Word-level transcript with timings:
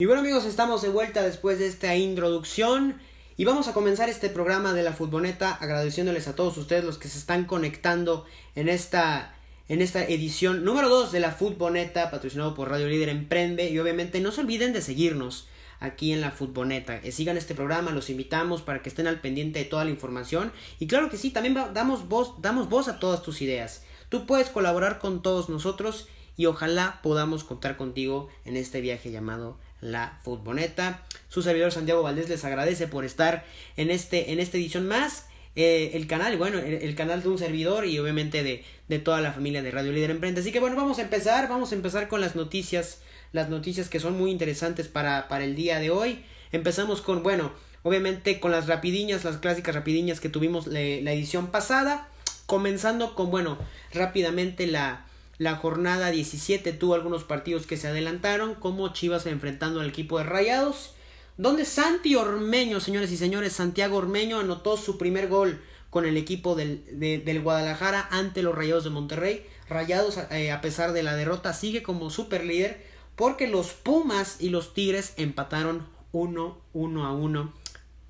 Y 0.00 0.06
bueno 0.06 0.22
amigos, 0.22 0.46
estamos 0.46 0.80
de 0.80 0.88
vuelta 0.88 1.22
después 1.22 1.58
de 1.58 1.66
esta 1.66 1.94
introducción. 1.94 2.98
Y 3.36 3.44
vamos 3.44 3.68
a 3.68 3.74
comenzar 3.74 4.08
este 4.08 4.30
programa 4.30 4.72
de 4.72 4.82
la 4.82 4.94
futboneta 4.94 5.52
agradeciéndoles 5.52 6.26
a 6.26 6.34
todos 6.34 6.56
ustedes 6.56 6.84
los 6.84 6.96
que 6.96 7.08
se 7.08 7.18
están 7.18 7.44
conectando 7.44 8.24
en 8.54 8.70
esta, 8.70 9.34
en 9.68 9.82
esta 9.82 10.02
edición 10.02 10.64
número 10.64 10.88
2 10.88 11.12
de 11.12 11.20
la 11.20 11.32
futboneta 11.32 12.10
patrocinado 12.10 12.54
por 12.54 12.70
Radio 12.70 12.88
Líder 12.88 13.10
Emprende. 13.10 13.68
Y 13.68 13.78
obviamente 13.78 14.22
no 14.22 14.32
se 14.32 14.40
olviden 14.40 14.72
de 14.72 14.80
seguirnos 14.80 15.48
aquí 15.80 16.14
en 16.14 16.22
la 16.22 16.30
futboneta, 16.30 17.02
que 17.02 17.12
sigan 17.12 17.36
este 17.36 17.54
programa, 17.54 17.90
los 17.90 18.08
invitamos 18.08 18.62
para 18.62 18.80
que 18.80 18.88
estén 18.88 19.06
al 19.06 19.20
pendiente 19.20 19.58
de 19.58 19.66
toda 19.66 19.84
la 19.84 19.90
información. 19.90 20.50
Y 20.78 20.86
claro 20.86 21.10
que 21.10 21.18
sí, 21.18 21.28
también 21.28 21.58
damos 21.74 22.08
voz, 22.08 22.40
damos 22.40 22.70
voz 22.70 22.88
a 22.88 23.00
todas 23.00 23.20
tus 23.20 23.42
ideas. 23.42 23.84
Tú 24.08 24.24
puedes 24.24 24.48
colaborar 24.48 24.98
con 24.98 25.20
todos 25.20 25.50
nosotros 25.50 26.08
y 26.38 26.46
ojalá 26.46 27.00
podamos 27.02 27.44
contar 27.44 27.76
contigo 27.76 28.30
en 28.46 28.56
este 28.56 28.80
viaje 28.80 29.10
llamado 29.10 29.58
la 29.80 30.18
futboneta. 30.22 31.02
Su 31.28 31.42
servidor 31.42 31.72
Santiago 31.72 32.02
Valdés 32.02 32.28
les 32.28 32.44
agradece 32.44 32.86
por 32.86 33.04
estar 33.04 33.44
en, 33.76 33.90
este, 33.90 34.32
en 34.32 34.40
esta 34.40 34.56
edición 34.56 34.86
más. 34.86 35.26
Eh, 35.56 35.92
el 35.94 36.06
canal, 36.06 36.36
bueno, 36.36 36.58
el, 36.58 36.94
canal 36.94 37.22
de 37.22 37.28
un 37.28 37.38
servidor 37.38 37.84
y 37.84 37.98
obviamente 37.98 38.44
de, 38.44 38.64
de 38.88 38.98
toda 38.98 39.20
la 39.20 39.32
familia 39.32 39.62
de 39.62 39.70
Radio 39.70 39.92
Líder 39.92 40.10
Emprende. 40.10 40.40
Así 40.40 40.52
que 40.52 40.60
bueno, 40.60 40.76
vamos 40.76 40.98
a 40.98 41.02
empezar, 41.02 41.48
vamos 41.48 41.72
a 41.72 41.74
empezar 41.74 42.08
con 42.08 42.20
las 42.20 42.36
noticias, 42.36 43.00
las 43.32 43.48
noticias 43.48 43.88
que 43.88 44.00
son 44.00 44.16
muy 44.16 44.30
interesantes 44.30 44.88
para, 44.88 45.28
para 45.28 45.44
el 45.44 45.56
día 45.56 45.80
de 45.80 45.90
hoy. 45.90 46.24
Empezamos 46.52 47.00
con, 47.00 47.22
bueno, 47.22 47.52
obviamente 47.82 48.38
con 48.38 48.52
las 48.52 48.68
rapidiñas, 48.68 49.24
las 49.24 49.38
clásicas 49.38 49.74
rapidiñas 49.74 50.20
que 50.20 50.28
tuvimos 50.28 50.66
la 50.66 50.80
edición 50.80 51.48
pasada. 51.48 52.08
Comenzando 52.46 53.14
con, 53.14 53.30
bueno, 53.30 53.58
rápidamente 53.92 54.66
la, 54.66 55.06
la 55.40 55.56
jornada 55.56 56.10
17 56.10 56.74
tuvo 56.74 56.92
algunos 56.92 57.24
partidos 57.24 57.66
que 57.66 57.78
se 57.78 57.88
adelantaron, 57.88 58.54
como 58.54 58.92
Chivas 58.92 59.24
enfrentando 59.24 59.80
al 59.80 59.88
equipo 59.88 60.18
de 60.18 60.24
Rayados, 60.24 60.92
donde 61.38 61.64
Santi 61.64 62.14
Ormeño, 62.14 62.78
señores 62.78 63.10
y 63.10 63.16
señores, 63.16 63.54
Santiago 63.54 63.96
Ormeño 63.96 64.38
anotó 64.38 64.76
su 64.76 64.98
primer 64.98 65.28
gol 65.28 65.62
con 65.88 66.04
el 66.04 66.18
equipo 66.18 66.56
del, 66.56 66.84
del 66.98 67.40
Guadalajara 67.40 68.06
ante 68.10 68.42
los 68.42 68.54
Rayados 68.54 68.84
de 68.84 68.90
Monterrey. 68.90 69.46
Rayados, 69.70 70.18
eh, 70.30 70.52
a 70.52 70.60
pesar 70.60 70.92
de 70.92 71.02
la 71.02 71.16
derrota, 71.16 71.54
sigue 71.54 71.82
como 71.82 72.10
super 72.10 72.44
líder 72.44 72.84
porque 73.16 73.48
los 73.48 73.68
Pumas 73.68 74.42
y 74.42 74.50
los 74.50 74.74
Tigres 74.74 75.14
empataron 75.16 75.86
1 76.12 76.58
1 76.74 77.06
a 77.06 77.12
1 77.14 77.54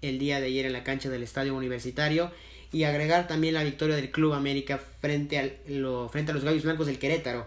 el 0.03 0.19
día 0.19 0.41
de 0.41 0.47
ayer 0.47 0.67
en 0.67 0.73
la 0.73 0.83
cancha 0.83 1.09
del 1.11 1.23
Estadio 1.23 1.55
Universitario 1.55 2.33
y 2.73 2.85
agregar 2.85 3.27
también 3.27 3.55
la 3.55 3.65
victoria 3.65 3.97
del 3.97 4.11
Club 4.11 4.33
América 4.33 4.79
frente, 4.79 5.61
frente 6.11 6.31
a 6.31 6.35
los 6.35 6.45
Gallos 6.45 6.63
Blancos 6.63 6.87
del 6.87 6.99
Querétaro 6.99 7.47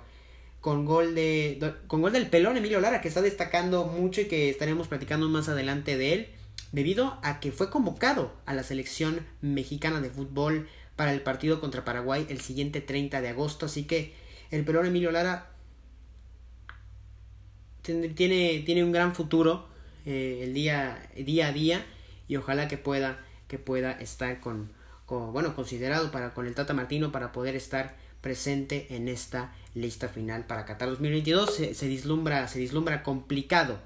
con 0.63 0.85
gol 0.85 1.13
de 1.13 1.73
con 1.87 2.01
gol 2.01 2.13
del 2.13 2.27
pelón 2.27 2.55
Emilio 2.55 2.79
Lara 2.79 3.01
que 3.01 3.09
está 3.09 3.21
destacando 3.21 3.85
mucho 3.85 4.21
y 4.21 4.25
que 4.25 4.49
estaremos 4.49 4.87
platicando 4.87 5.27
más 5.27 5.49
adelante 5.49 5.97
de 5.97 6.13
él 6.13 6.27
debido 6.71 7.19
a 7.21 7.41
que 7.41 7.51
fue 7.51 7.69
convocado 7.69 8.33
a 8.45 8.53
la 8.53 8.63
selección 8.63 9.25
mexicana 9.41 9.99
de 9.99 10.09
fútbol 10.09 10.69
para 10.95 11.13
el 11.13 11.21
partido 11.21 11.59
contra 11.59 11.83
Paraguay 11.83 12.25
el 12.29 12.39
siguiente 12.39 12.79
30 12.79 13.19
de 13.19 13.27
agosto. 13.27 13.65
Así 13.65 13.83
que 13.83 14.13
el 14.51 14.63
pelón 14.63 14.85
Emilio 14.85 15.11
Lara 15.11 15.51
tiene, 17.81 18.63
tiene 18.65 18.83
un 18.83 18.91
gran 18.91 19.13
futuro 19.13 19.67
eh, 20.05 20.41
el 20.43 20.53
día, 20.53 21.09
día 21.15 21.47
a 21.47 21.51
día 21.51 21.85
y 22.27 22.37
ojalá 22.37 22.67
que 22.67 22.77
pueda 22.77 23.19
que 23.49 23.59
pueda 23.59 23.91
estar 23.91 24.39
con, 24.39 24.71
bueno, 25.19 25.55
considerado 25.55 26.11
para 26.11 26.33
con 26.33 26.47
el 26.47 26.55
Tata 26.55 26.73
Martino 26.73 27.11
para 27.11 27.31
poder 27.31 27.55
estar 27.55 27.95
presente 28.23 28.87
en 28.91 29.09
esta 29.09 29.53
lista 29.75 30.07
final 30.07 30.45
para 30.45 30.65
Qatar 30.65 30.89
2022 30.89 31.53
se, 31.53 31.73
se 31.75 31.87
vislumbra 31.87 32.47
se 32.47 32.57
vislumbra 32.57 33.03
complicado 33.03 33.79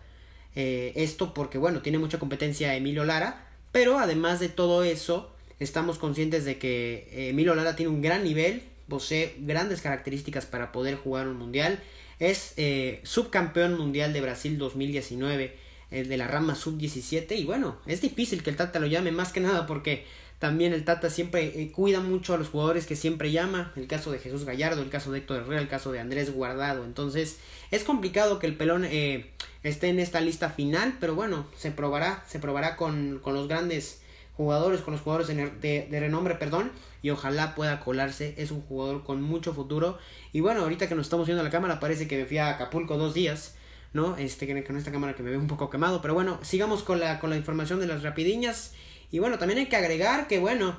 eh, 0.56 0.94
esto 0.96 1.34
porque 1.34 1.58
bueno 1.58 1.82
tiene 1.82 1.98
mucha 1.98 2.20
competencia 2.20 2.76
Emilio 2.76 3.04
Lara 3.04 3.48
pero 3.72 3.98
además 3.98 4.40
de 4.40 4.50
todo 4.50 4.84
eso 4.84 5.32
estamos 5.60 5.98
conscientes 5.98 6.46
de 6.46 6.60
que 6.60 7.08
eh, 7.12 7.30
Emilio 7.30 7.56
Lara 7.56 7.76
tiene 7.76 7.92
un 7.92 8.02
gran 8.02 8.24
nivel 8.24 8.62
posee 8.88 9.36
grandes 9.40 9.82
características 9.82 10.46
para 10.46 10.72
poder 10.72 10.96
jugar 10.96 11.28
un 11.28 11.38
mundial 11.38 11.80
es 12.20 12.54
eh, 12.58 13.02
subcampeón 13.04 13.76
mundial 13.76 14.14
de 14.14 14.22
Brasil 14.22 14.58
2019 14.58 15.68
de 15.90 16.18
la 16.18 16.28
rama 16.28 16.54
sub 16.54 16.78
17 16.78 17.38
y 17.38 17.46
bueno 17.46 17.78
es 17.86 18.02
difícil 18.02 18.44
que 18.44 18.50
el 18.50 18.58
Tata 18.58 18.80
lo 18.80 18.88
llame 18.88 19.12
más 19.12 19.32
que 19.32 19.40
nada 19.40 19.66
porque 19.66 20.06
también 20.40 20.74
el 20.74 20.86
Tata 20.86 21.10
siempre 21.10 21.62
eh, 21.62 21.72
cuida 21.72 22.00
mucho 22.00 22.36
a 22.36 22.38
los 22.38 22.50
jugadores 22.50 22.86
que 22.86 22.96
siempre 22.96 23.32
llama. 23.32 23.72
El 23.76 23.88
caso 23.88 24.12
de 24.12 24.20
Jesús 24.20 24.46
Gallardo, 24.46 24.84
el 24.84 24.90
caso 24.90 25.12
de 25.12 25.20
Héctor 25.20 25.42
Herrera, 25.42 25.62
el 25.62 25.68
caso 25.68 25.92
de 25.92 26.00
Andrés 26.00 26.32
Guardado. 26.32 26.86
Entonces 26.86 27.40
es 27.72 27.84
complicado 27.84 28.38
que 28.38 28.46
el 28.46 28.56
pelón 28.56 28.86
eh, 28.86 29.32
esté 29.64 29.90
en 29.90 30.00
esta 30.00 30.22
lista 30.22 30.50
final, 30.50 30.98
pero 31.00 31.16
bueno, 31.16 31.48
se 31.58 31.72
probará, 31.72 32.24
se 32.28 32.40
probará 32.40 32.76
con, 32.76 33.20
con 33.24 33.34
los 33.34 33.48
grandes 33.48 34.02
jugadores, 34.34 34.82
con 34.82 34.94
los 34.94 35.02
jugadores 35.02 35.28
de, 35.28 35.88
de, 35.90 36.00
renombre, 36.00 36.36
perdón, 36.36 36.72
y 37.02 37.10
ojalá 37.10 37.56
pueda 37.56 37.80
colarse. 37.80 38.36
Es 38.38 38.52
un 38.52 38.62
jugador 38.62 39.04
con 39.04 39.24
mucho 39.24 39.54
futuro. 39.54 39.98
Y 40.34 40.42
bueno, 40.42 40.62
ahorita 40.62 40.88
que 40.88 40.94
nos 40.94 41.08
estamos 41.08 41.26
viendo 41.26 41.42
a 41.42 41.46
la 41.46 41.50
cámara, 41.50 41.80
parece 41.80 42.08
que 42.08 42.16
me 42.16 42.26
fui 42.26 42.38
a 42.38 42.50
Acapulco 42.50 42.98
dos 42.98 43.16
días. 43.16 43.56
¿no? 43.94 44.16
Este, 44.18 44.64
con 44.64 44.78
esta 44.78 44.92
cámara 44.92 45.16
que 45.16 45.24
me 45.24 45.32
ve 45.32 45.38
un 45.38 45.48
poco 45.48 45.72
quemado, 45.72 46.02
pero 46.02 46.14
bueno, 46.14 46.40
sigamos 46.44 46.84
con 46.84 47.00
la, 47.00 47.20
con 47.20 47.32
la 47.32 47.38
información 47.38 47.80
de 47.80 47.88
las 47.88 48.04
rapidiñas. 48.04 48.74
Y 49.12 49.20
bueno, 49.20 49.38
también 49.38 49.60
hay 49.60 49.68
que 49.68 49.76
agregar 49.76 50.28
que, 50.28 50.40
bueno, 50.40 50.78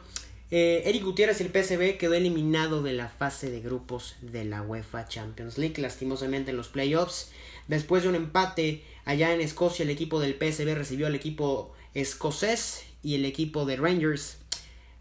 eh, 0.50 0.82
Eric 0.86 1.04
Gutiérrez 1.04 1.40
y 1.40 1.44
el 1.44 1.50
PSV 1.50 1.98
quedó 1.98 2.14
eliminado 2.14 2.82
de 2.82 2.94
la 2.94 3.08
fase 3.08 3.50
de 3.50 3.60
grupos 3.60 4.16
de 4.22 4.44
la 4.44 4.62
UEFA 4.62 5.06
Champions 5.06 5.58
League, 5.58 5.80
lastimosamente 5.80 6.50
en 6.50 6.56
los 6.56 6.68
playoffs. 6.68 7.30
Después 7.68 8.02
de 8.02 8.08
un 8.08 8.14
empate 8.14 8.82
allá 9.04 9.34
en 9.34 9.40
Escocia, 9.40 9.82
el 9.82 9.90
equipo 9.90 10.20
del 10.20 10.34
PSV 10.34 10.74
recibió 10.74 11.06
al 11.06 11.14
equipo 11.14 11.74
escocés 11.94 12.84
y 13.02 13.14
el 13.14 13.24
equipo 13.26 13.66
de 13.66 13.76
Rangers. 13.76 14.38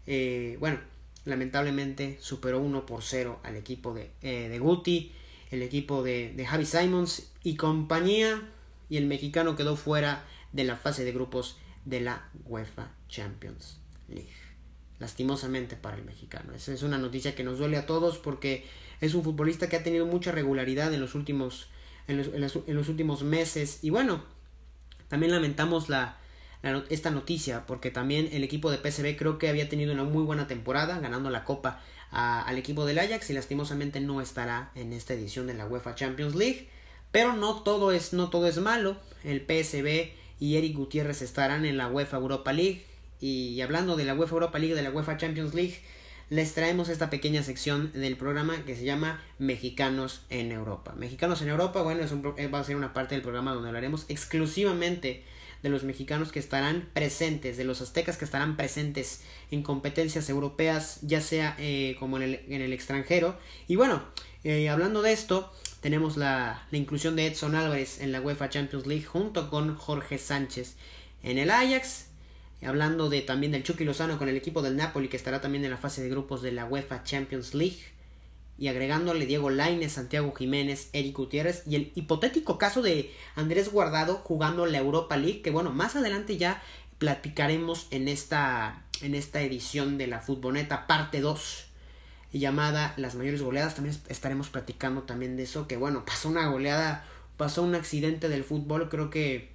Eh, 0.06 0.56
bueno, 0.60 0.80
lamentablemente 1.24 2.18
superó 2.20 2.60
1 2.60 2.84
por 2.84 3.02
0 3.02 3.40
al 3.42 3.56
equipo 3.56 3.94
de, 3.94 4.10
eh, 4.22 4.48
de 4.48 4.58
Guti, 4.58 5.12
el 5.50 5.62
equipo 5.62 6.02
de, 6.02 6.32
de 6.34 6.46
Javi 6.46 6.66
Simons 6.66 7.30
y 7.42 7.56
compañía. 7.56 8.50
Y 8.90 8.98
el 8.98 9.06
mexicano 9.06 9.56
quedó 9.56 9.76
fuera 9.76 10.26
de 10.52 10.64
la 10.64 10.76
fase 10.76 11.04
de 11.04 11.12
grupos 11.12 11.56
de 11.88 12.00
la 12.00 12.28
UEFA 12.44 12.90
Champions 13.08 13.78
League. 14.08 14.28
Lastimosamente 14.98 15.76
para 15.76 15.96
el 15.96 16.04
mexicano. 16.04 16.54
Esa 16.54 16.72
es 16.72 16.82
una 16.82 16.98
noticia 16.98 17.34
que 17.34 17.44
nos 17.44 17.58
duele 17.58 17.78
a 17.78 17.86
todos 17.86 18.18
porque 18.18 18.66
es 19.00 19.14
un 19.14 19.24
futbolista 19.24 19.68
que 19.68 19.76
ha 19.76 19.82
tenido 19.82 20.06
mucha 20.06 20.32
regularidad 20.32 20.92
en 20.92 21.00
los 21.00 21.14
últimos, 21.14 21.68
en 22.06 22.40
los, 22.40 22.88
últimos 22.88 23.22
meses. 23.22 23.78
Y 23.82 23.90
bueno, 23.90 24.22
también 25.08 25.32
lamentamos 25.32 25.88
la, 25.88 26.18
esta 26.90 27.10
noticia 27.10 27.64
porque 27.66 27.90
también 27.90 28.28
el 28.32 28.44
equipo 28.44 28.70
de 28.70 28.78
PSV 28.78 29.16
creo 29.16 29.38
que 29.38 29.48
había 29.48 29.68
tenido 29.68 29.94
una 29.94 30.04
muy 30.04 30.24
buena 30.24 30.46
temporada 30.46 30.98
ganando 30.98 31.30
la 31.30 31.44
copa 31.44 31.80
al 32.10 32.58
equipo 32.58 32.84
del 32.84 32.98
Ajax 32.98 33.30
y 33.30 33.34
lastimosamente 33.34 34.00
no 34.00 34.20
estará 34.20 34.72
en 34.74 34.92
esta 34.92 35.14
edición 35.14 35.46
de 35.46 35.54
la 35.54 35.66
UEFA 35.66 35.94
Champions 35.94 36.34
League. 36.34 36.68
Pero 37.12 37.32
no 37.32 37.62
todo 37.62 37.92
es, 37.92 38.12
no 38.12 38.28
todo 38.28 38.46
es 38.46 38.58
malo. 38.58 38.98
El 39.24 39.40
PSV 39.40 40.12
y 40.40 40.56
Eric 40.56 40.76
Gutiérrez 40.76 41.22
estarán 41.22 41.64
en 41.64 41.76
la 41.76 41.88
UEFA 41.88 42.18
Europa 42.18 42.52
League. 42.52 42.84
Y 43.20 43.60
hablando 43.60 43.96
de 43.96 44.04
la 44.04 44.14
UEFA 44.14 44.34
Europa 44.34 44.58
League, 44.58 44.74
de 44.74 44.82
la 44.82 44.90
UEFA 44.90 45.16
Champions 45.16 45.54
League, 45.54 45.80
les 46.30 46.52
traemos 46.54 46.88
esta 46.88 47.10
pequeña 47.10 47.42
sección 47.42 47.90
del 47.92 48.16
programa 48.16 48.64
que 48.64 48.76
se 48.76 48.84
llama 48.84 49.22
Mexicanos 49.38 50.22
en 50.30 50.52
Europa. 50.52 50.94
Mexicanos 50.96 51.40
en 51.42 51.48
Europa, 51.48 51.82
bueno, 51.82 52.02
es 52.02 52.12
un, 52.12 52.34
eh, 52.36 52.48
va 52.48 52.60
a 52.60 52.64
ser 52.64 52.76
una 52.76 52.92
parte 52.92 53.14
del 53.14 53.22
programa 53.22 53.54
donde 53.54 53.68
hablaremos 53.68 54.04
exclusivamente 54.08 55.24
de 55.62 55.70
los 55.70 55.82
mexicanos 55.82 56.30
que 56.30 56.38
estarán 56.38 56.88
presentes, 56.92 57.56
de 57.56 57.64
los 57.64 57.80
aztecas 57.80 58.16
que 58.16 58.24
estarán 58.24 58.56
presentes 58.56 59.22
en 59.50 59.62
competencias 59.62 60.28
europeas, 60.28 61.00
ya 61.02 61.20
sea 61.20 61.56
eh, 61.58 61.96
como 61.98 62.16
en 62.18 62.22
el, 62.22 62.40
en 62.48 62.62
el, 62.62 62.72
extranjero. 62.72 63.36
Y 63.66 63.76
bueno, 63.76 64.02
eh, 64.44 64.68
hablando 64.68 65.02
de 65.02 65.12
esto, 65.12 65.52
tenemos 65.80 66.16
la, 66.16 66.66
la, 66.70 66.78
inclusión 66.78 67.16
de 67.16 67.26
Edson 67.26 67.54
Álvarez 67.54 68.00
en 68.00 68.12
la 68.12 68.20
UEFA 68.20 68.48
Champions 68.48 68.86
League 68.86 69.04
junto 69.04 69.50
con 69.50 69.76
Jorge 69.76 70.18
Sánchez 70.18 70.76
en 71.22 71.38
el 71.38 71.50
Ajax. 71.50 72.06
Hablando 72.60 73.08
de 73.08 73.20
también 73.20 73.52
del 73.52 73.62
Chucky 73.62 73.84
Lozano 73.84 74.18
con 74.18 74.28
el 74.28 74.36
equipo 74.36 74.62
del 74.62 74.76
Napoli 74.76 75.08
que 75.08 75.16
estará 75.16 75.40
también 75.40 75.64
en 75.64 75.70
la 75.70 75.76
fase 75.76 76.02
de 76.02 76.08
grupos 76.08 76.42
de 76.42 76.50
la 76.50 76.64
UEFA 76.64 77.04
Champions 77.04 77.54
League. 77.54 77.78
Y 78.58 78.66
agregándole 78.66 79.26
Diego 79.26 79.50
Lainez, 79.50 79.92
Santiago 79.92 80.34
Jiménez, 80.34 80.88
Eric 80.92 81.16
Gutiérrez 81.16 81.62
y 81.68 81.76
el 81.76 81.92
hipotético 81.94 82.58
caso 82.58 82.82
de 82.82 83.14
Andrés 83.36 83.70
Guardado 83.70 84.16
jugando 84.16 84.66
la 84.66 84.78
Europa 84.78 85.16
League. 85.16 85.42
Que 85.42 85.50
bueno, 85.50 85.70
más 85.70 85.94
adelante 85.94 86.36
ya 86.36 86.60
platicaremos 86.98 87.86
en 87.92 88.08
esta, 88.08 88.82
en 89.00 89.14
esta 89.14 89.40
edición 89.42 89.96
de 89.96 90.08
la 90.08 90.20
Futboleta 90.20 90.88
parte 90.88 91.20
2 91.20 91.67
llamada 92.32 92.94
Las 92.96 93.14
mayores 93.14 93.42
goleadas. 93.42 93.74
También 93.74 93.96
estaremos 94.08 94.48
platicando 94.48 95.02
también 95.02 95.36
de 95.36 95.44
eso. 95.44 95.66
Que 95.66 95.76
bueno, 95.76 96.04
pasó 96.04 96.28
una 96.28 96.48
goleada, 96.48 97.04
pasó 97.36 97.62
un 97.62 97.74
accidente 97.74 98.28
del 98.28 98.44
fútbol. 98.44 98.88
Creo 98.88 99.10
que 99.10 99.50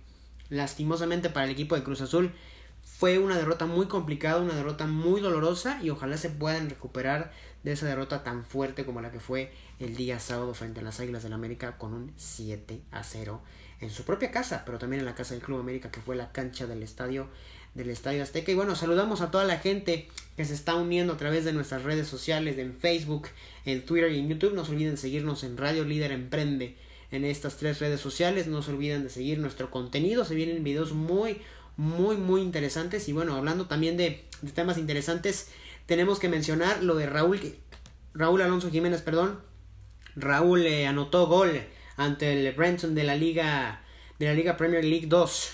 lastimosamente 0.49 1.29
para 1.29 1.45
el 1.45 1.51
equipo 1.51 1.75
de 1.75 1.83
Cruz 1.83 2.01
Azul 2.01 2.31
fue 2.83 3.17
una 3.17 3.37
derrota 3.37 3.65
muy 3.65 3.87
complicada, 3.87 4.41
una 4.41 4.55
derrota 4.55 4.85
muy 4.87 5.19
dolorosa 5.19 5.79
y 5.81 5.89
ojalá 5.89 6.17
se 6.17 6.29
puedan 6.29 6.69
recuperar 6.69 7.31
de 7.63 7.71
esa 7.71 7.85
derrota 7.85 8.23
tan 8.23 8.45
fuerte 8.45 8.85
como 8.85 9.01
la 9.01 9.11
que 9.11 9.19
fue 9.19 9.51
el 9.79 9.95
día 9.95 10.19
sábado 10.19 10.53
frente 10.53 10.81
a 10.81 10.83
las 10.83 10.99
Águilas 10.99 11.23
del 11.23 11.33
América 11.33 11.77
con 11.77 11.93
un 11.93 12.13
7 12.17 12.81
a 12.91 13.03
0 13.03 13.41
en 13.79 13.89
su 13.89 14.03
propia 14.03 14.31
casa, 14.31 14.63
pero 14.65 14.79
también 14.79 15.01
en 15.01 15.05
la 15.05 15.15
casa 15.15 15.33
del 15.33 15.43
Club 15.43 15.59
América 15.59 15.91
que 15.91 16.01
fue 16.01 16.15
la 16.15 16.31
cancha 16.31 16.67
del 16.67 16.83
estadio 16.83 17.27
del 17.73 17.89
Estadio 17.89 18.23
Azteca. 18.23 18.51
Y 18.51 18.55
bueno, 18.55 18.75
saludamos 18.75 19.21
a 19.21 19.31
toda 19.31 19.45
la 19.45 19.57
gente 19.57 20.07
que 20.37 20.45
se 20.45 20.53
está 20.53 20.75
uniendo 20.75 21.13
a 21.13 21.17
través 21.17 21.45
de 21.45 21.53
nuestras 21.53 21.83
redes 21.83 22.07
sociales, 22.07 22.57
en 22.57 22.75
Facebook, 22.75 23.27
en 23.65 23.85
Twitter 23.85 24.11
y 24.11 24.19
en 24.19 24.29
YouTube. 24.29 24.53
No 24.53 24.65
se 24.65 24.71
olviden 24.71 24.97
seguirnos 24.97 25.43
en 25.43 25.57
Radio 25.57 25.83
Líder 25.83 26.11
Emprende 26.11 26.77
en 27.11 27.25
estas 27.25 27.57
tres 27.57 27.79
redes 27.79 27.99
sociales. 27.99 28.47
No 28.47 28.61
se 28.61 28.71
olviden 28.71 29.03
de 29.03 29.09
seguir 29.09 29.39
nuestro 29.39 29.71
contenido. 29.71 30.25
Se 30.25 30.35
vienen 30.35 30.63
videos 30.63 30.93
muy, 30.93 31.41
muy, 31.77 32.17
muy 32.17 32.41
interesantes. 32.41 33.07
Y 33.09 33.13
bueno, 33.13 33.35
hablando 33.35 33.67
también 33.67 33.97
de, 33.97 34.23
temas 34.53 34.77
interesantes, 34.77 35.49
tenemos 35.85 36.19
que 36.19 36.29
mencionar 36.29 36.83
lo 36.83 36.95
de 36.95 37.07
Raúl, 37.07 37.39
Raúl 38.13 38.41
Alonso 38.41 38.69
Jiménez, 38.69 39.01
perdón. 39.01 39.39
Raúl 40.15 40.65
eh, 40.65 40.85
anotó 40.85 41.25
gol 41.25 41.63
ante 41.97 42.33
el 42.33 42.53
Brenton 42.53 42.93
de 42.93 43.03
la 43.03 43.15
Liga 43.15 43.81
de 44.19 44.27
la 44.27 44.33
Liga 44.33 44.57
Premier 44.57 44.85
League 44.85 45.07
2 45.07 45.53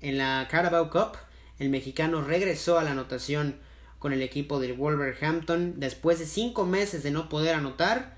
en 0.00 0.18
la 0.18 0.48
Carabao 0.50 0.90
Cup 0.90 1.16
el 1.60 1.68
mexicano 1.68 2.22
regresó 2.22 2.78
a 2.78 2.82
la 2.82 2.92
anotación 2.92 3.54
con 3.98 4.14
el 4.14 4.22
equipo 4.22 4.58
del 4.58 4.72
Wolverhampton 4.72 5.74
después 5.76 6.18
de 6.18 6.24
cinco 6.24 6.64
meses 6.64 7.02
de 7.02 7.10
no 7.10 7.28
poder 7.28 7.54
anotar. 7.54 8.16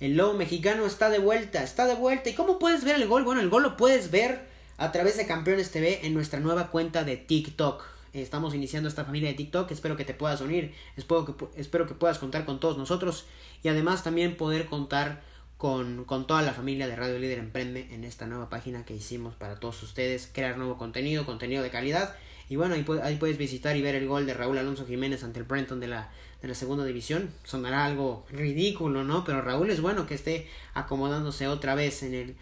El 0.00 0.16
lobo 0.16 0.32
mexicano 0.32 0.86
está 0.86 1.10
de 1.10 1.18
vuelta, 1.18 1.62
está 1.62 1.84
de 1.86 1.94
vuelta. 1.94 2.30
¿Y 2.30 2.34
cómo 2.34 2.58
puedes 2.58 2.84
ver 2.84 2.96
el 2.96 3.06
gol? 3.06 3.24
Bueno, 3.24 3.42
el 3.42 3.50
gol 3.50 3.62
lo 3.62 3.76
puedes 3.76 4.10
ver 4.10 4.48
a 4.78 4.90
través 4.90 5.18
de 5.18 5.26
Campeones 5.26 5.70
TV 5.70 6.06
en 6.06 6.14
nuestra 6.14 6.40
nueva 6.40 6.70
cuenta 6.70 7.04
de 7.04 7.18
TikTok. 7.18 7.84
Estamos 8.14 8.54
iniciando 8.54 8.88
esta 8.88 9.04
familia 9.04 9.28
de 9.28 9.34
TikTok, 9.34 9.70
espero 9.70 9.96
que 9.96 10.06
te 10.06 10.14
puedas 10.14 10.40
unir, 10.40 10.74
espero 10.96 11.26
que, 11.26 11.60
espero 11.60 11.86
que 11.86 11.92
puedas 11.92 12.18
contar 12.18 12.46
con 12.46 12.58
todos 12.58 12.78
nosotros 12.78 13.26
y 13.62 13.68
además 13.68 14.02
también 14.02 14.34
poder 14.38 14.64
contar 14.64 15.22
con, 15.58 16.04
con, 16.04 16.26
toda 16.26 16.40
la 16.40 16.54
familia 16.54 16.88
de 16.88 16.96
Radio 16.96 17.18
Líder 17.18 17.38
Emprende 17.38 17.86
en 17.90 18.04
esta 18.04 18.26
nueva 18.26 18.48
página 18.48 18.86
que 18.86 18.94
hicimos 18.94 19.34
para 19.34 19.60
todos 19.60 19.82
ustedes, 19.82 20.30
crear 20.32 20.56
nuevo 20.56 20.78
contenido, 20.78 21.26
contenido 21.26 21.62
de 21.62 21.70
calidad 21.70 22.16
y 22.48 22.56
bueno, 22.56 22.74
ahí, 22.74 22.84
ahí 23.02 23.16
puedes 23.16 23.38
visitar 23.38 23.76
y 23.76 23.82
ver 23.82 23.94
el 23.94 24.06
gol 24.06 24.26
de 24.26 24.34
Raúl 24.34 24.58
Alonso 24.58 24.86
Jiménez 24.86 25.22
ante 25.24 25.38
el 25.38 25.44
Brenton 25.44 25.80
de 25.80 25.88
la, 25.88 26.10
de 26.40 26.48
la 26.48 26.54
segunda 26.54 26.84
división. 26.84 27.30
Sonará 27.44 27.84
algo 27.84 28.26
ridículo, 28.30 29.04
¿no? 29.04 29.24
Pero 29.24 29.42
Raúl 29.42 29.70
es 29.70 29.80
bueno 29.80 30.06
que 30.06 30.14
esté 30.14 30.48
acomodándose 30.74 31.46
otra 31.48 31.74
vez 31.74 32.02
en 32.02 32.14
el, 32.14 32.36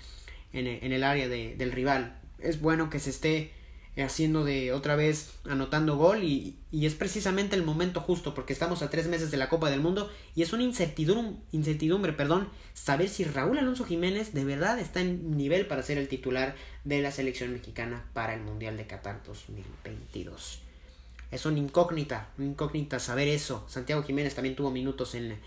en 0.53 0.67
el, 0.67 0.85
en 0.85 0.93
el 0.93 1.05
área 1.05 1.29
de, 1.29 1.57
del 1.57 1.73
rival. 1.73 2.19
Es 2.39 2.61
bueno 2.61 2.91
que 2.91 3.01
se 3.01 3.11
esté 3.11 3.53
haciendo 4.03 4.45
de 4.45 4.73
otra 4.73 4.95
vez 4.95 5.31
anotando 5.49 5.97
gol 5.97 6.23
y, 6.23 6.59
y, 6.71 6.85
es 6.85 6.95
precisamente 6.95 7.57
el 7.57 7.63
momento 7.63 8.01
justo 8.01 8.35
porque 8.35 8.53
estamos 8.53 8.83
a 8.83 8.91
tres 8.91 9.07
meses 9.07 9.31
de 9.31 9.39
la 9.39 9.49
Copa 9.49 9.71
del 9.71 9.81
Mundo 9.81 10.11
y 10.35 10.43
es 10.43 10.53
una 10.53 10.65
incertidumbre, 10.65 11.37
incertidumbre 11.53 12.13
perdón, 12.13 12.51
saber 12.75 13.09
si 13.09 13.25
Raúl 13.25 13.59
Alonso 13.59 13.87
Jiménez 13.87 14.35
de 14.35 14.45
verdad 14.45 14.79
está 14.79 15.01
en 15.01 15.37
nivel 15.37 15.67
para 15.67 15.83
ser 15.83 15.97
el 15.97 16.09
titular 16.09 16.55
de 16.85 17.01
la 17.01 17.11
selección 17.11 17.53
mexicana 17.53 18.05
para 18.13 18.35
el 18.35 18.43
Mundial 18.43 18.77
de 18.77 18.87
Qatar 18.87 19.23
2022. 19.25 20.61
Es 21.31 21.47
una 21.47 21.59
incógnita, 21.59 22.29
una 22.37 22.49
incógnita 22.49 22.99
saber 22.99 23.29
eso. 23.29 23.65
Santiago 23.69 24.03
Jiménez 24.03 24.35
también 24.35 24.57
tuvo 24.57 24.71
minutos 24.71 25.15
en, 25.15 25.39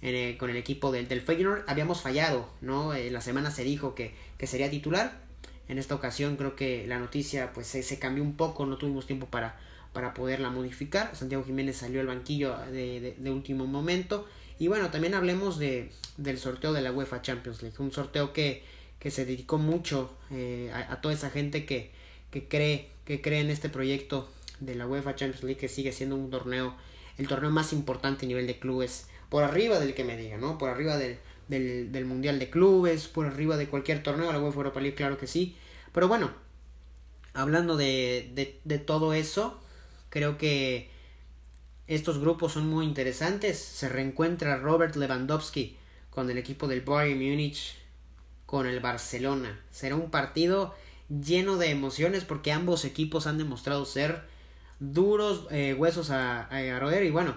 eh, 0.00 0.36
con 0.38 0.48
el 0.48 0.56
equipo 0.56 0.90
del, 0.90 1.08
del 1.08 1.20
Feyenoord. 1.20 1.64
Habíamos 1.68 2.00
fallado, 2.00 2.48
¿no? 2.60 2.94
En 2.94 3.12
la 3.12 3.20
semana 3.20 3.50
se 3.50 3.64
dijo 3.64 3.94
que, 3.94 4.14
que 4.38 4.46
sería 4.46 4.70
titular 4.70 5.27
en 5.68 5.78
esta 5.78 5.94
ocasión 5.94 6.36
creo 6.36 6.56
que 6.56 6.86
la 6.86 6.98
noticia 6.98 7.52
pues 7.52 7.66
se, 7.66 7.98
cambió 7.98 8.24
un 8.24 8.36
poco, 8.36 8.64
no 8.66 8.78
tuvimos 8.78 9.06
tiempo 9.06 9.26
para, 9.26 9.58
para 9.92 10.14
poderla 10.14 10.50
modificar. 10.50 11.14
Santiago 11.14 11.44
Jiménez 11.44 11.76
salió 11.76 12.00
al 12.00 12.06
banquillo 12.06 12.56
de, 12.72 13.14
de, 13.18 13.30
último 13.30 13.66
momento. 13.66 14.26
Y 14.58 14.68
bueno, 14.68 14.90
también 14.90 15.14
hablemos 15.14 15.58
de, 15.58 15.90
del 16.16 16.38
sorteo 16.38 16.72
de 16.72 16.80
la 16.80 16.90
UEFA 16.90 17.20
Champions 17.20 17.62
League. 17.62 17.76
Un 17.78 17.92
sorteo 17.92 18.32
que, 18.32 18.64
que 18.98 19.10
se 19.10 19.26
dedicó 19.26 19.58
mucho 19.58 20.16
eh, 20.30 20.72
a, 20.72 21.00
toda 21.02 21.14
esa 21.14 21.30
gente 21.30 21.66
que, 21.66 21.90
que, 22.30 22.48
cree, 22.48 22.88
que 23.04 23.20
cree 23.20 23.40
en 23.40 23.50
este 23.50 23.68
proyecto 23.68 24.28
de 24.60 24.74
la 24.74 24.86
UEFA 24.86 25.14
Champions 25.14 25.44
League, 25.44 25.60
que 25.60 25.68
sigue 25.68 25.92
siendo 25.92 26.16
un 26.16 26.30
torneo, 26.30 26.74
el 27.18 27.28
torneo 27.28 27.50
más 27.50 27.74
importante 27.74 28.24
a 28.24 28.28
nivel 28.28 28.46
de 28.46 28.58
clubes, 28.58 29.06
por 29.28 29.44
arriba 29.44 29.78
del 29.78 29.94
que 29.94 30.04
me 30.04 30.16
diga, 30.16 30.38
¿no? 30.38 30.56
Por 30.56 30.70
arriba 30.70 30.96
del, 30.96 31.18
del, 31.48 31.92
del 31.92 32.04
Mundial 32.04 32.38
de 32.38 32.50
Clubes, 32.50 33.08
por 33.08 33.26
arriba 33.26 33.56
de 33.56 33.68
cualquier 33.68 34.02
torneo, 34.02 34.32
la 34.32 34.40
UEFA 34.40 34.56
Europa 34.56 34.80
League, 34.80 34.96
claro 34.96 35.18
que 35.18 35.26
sí. 35.26 35.56
Pero 35.92 36.08
bueno, 36.08 36.30
hablando 37.34 37.76
de, 37.76 38.30
de, 38.34 38.60
de 38.64 38.78
todo 38.78 39.14
eso, 39.14 39.60
creo 40.10 40.38
que 40.38 40.90
estos 41.86 42.18
grupos 42.18 42.52
son 42.52 42.68
muy 42.68 42.84
interesantes. 42.84 43.58
Se 43.58 43.88
reencuentra 43.88 44.58
Robert 44.58 44.94
Lewandowski 44.96 45.76
con 46.10 46.30
el 46.30 46.38
equipo 46.38 46.68
del 46.68 46.82
Bayern 46.82 47.18
Múnich 47.18 47.76
con 48.46 48.66
el 48.66 48.80
Barcelona. 48.80 49.60
Será 49.70 49.94
un 49.96 50.10
partido 50.10 50.74
lleno 51.08 51.56
de 51.56 51.70
emociones 51.70 52.24
porque 52.24 52.52
ambos 52.52 52.84
equipos 52.84 53.26
han 53.26 53.38
demostrado 53.38 53.84
ser 53.84 54.22
duros 54.80 55.46
eh, 55.50 55.74
huesos 55.74 56.10
a, 56.10 56.48
a, 56.54 56.62
y 56.62 57.10
bueno 57.10 57.36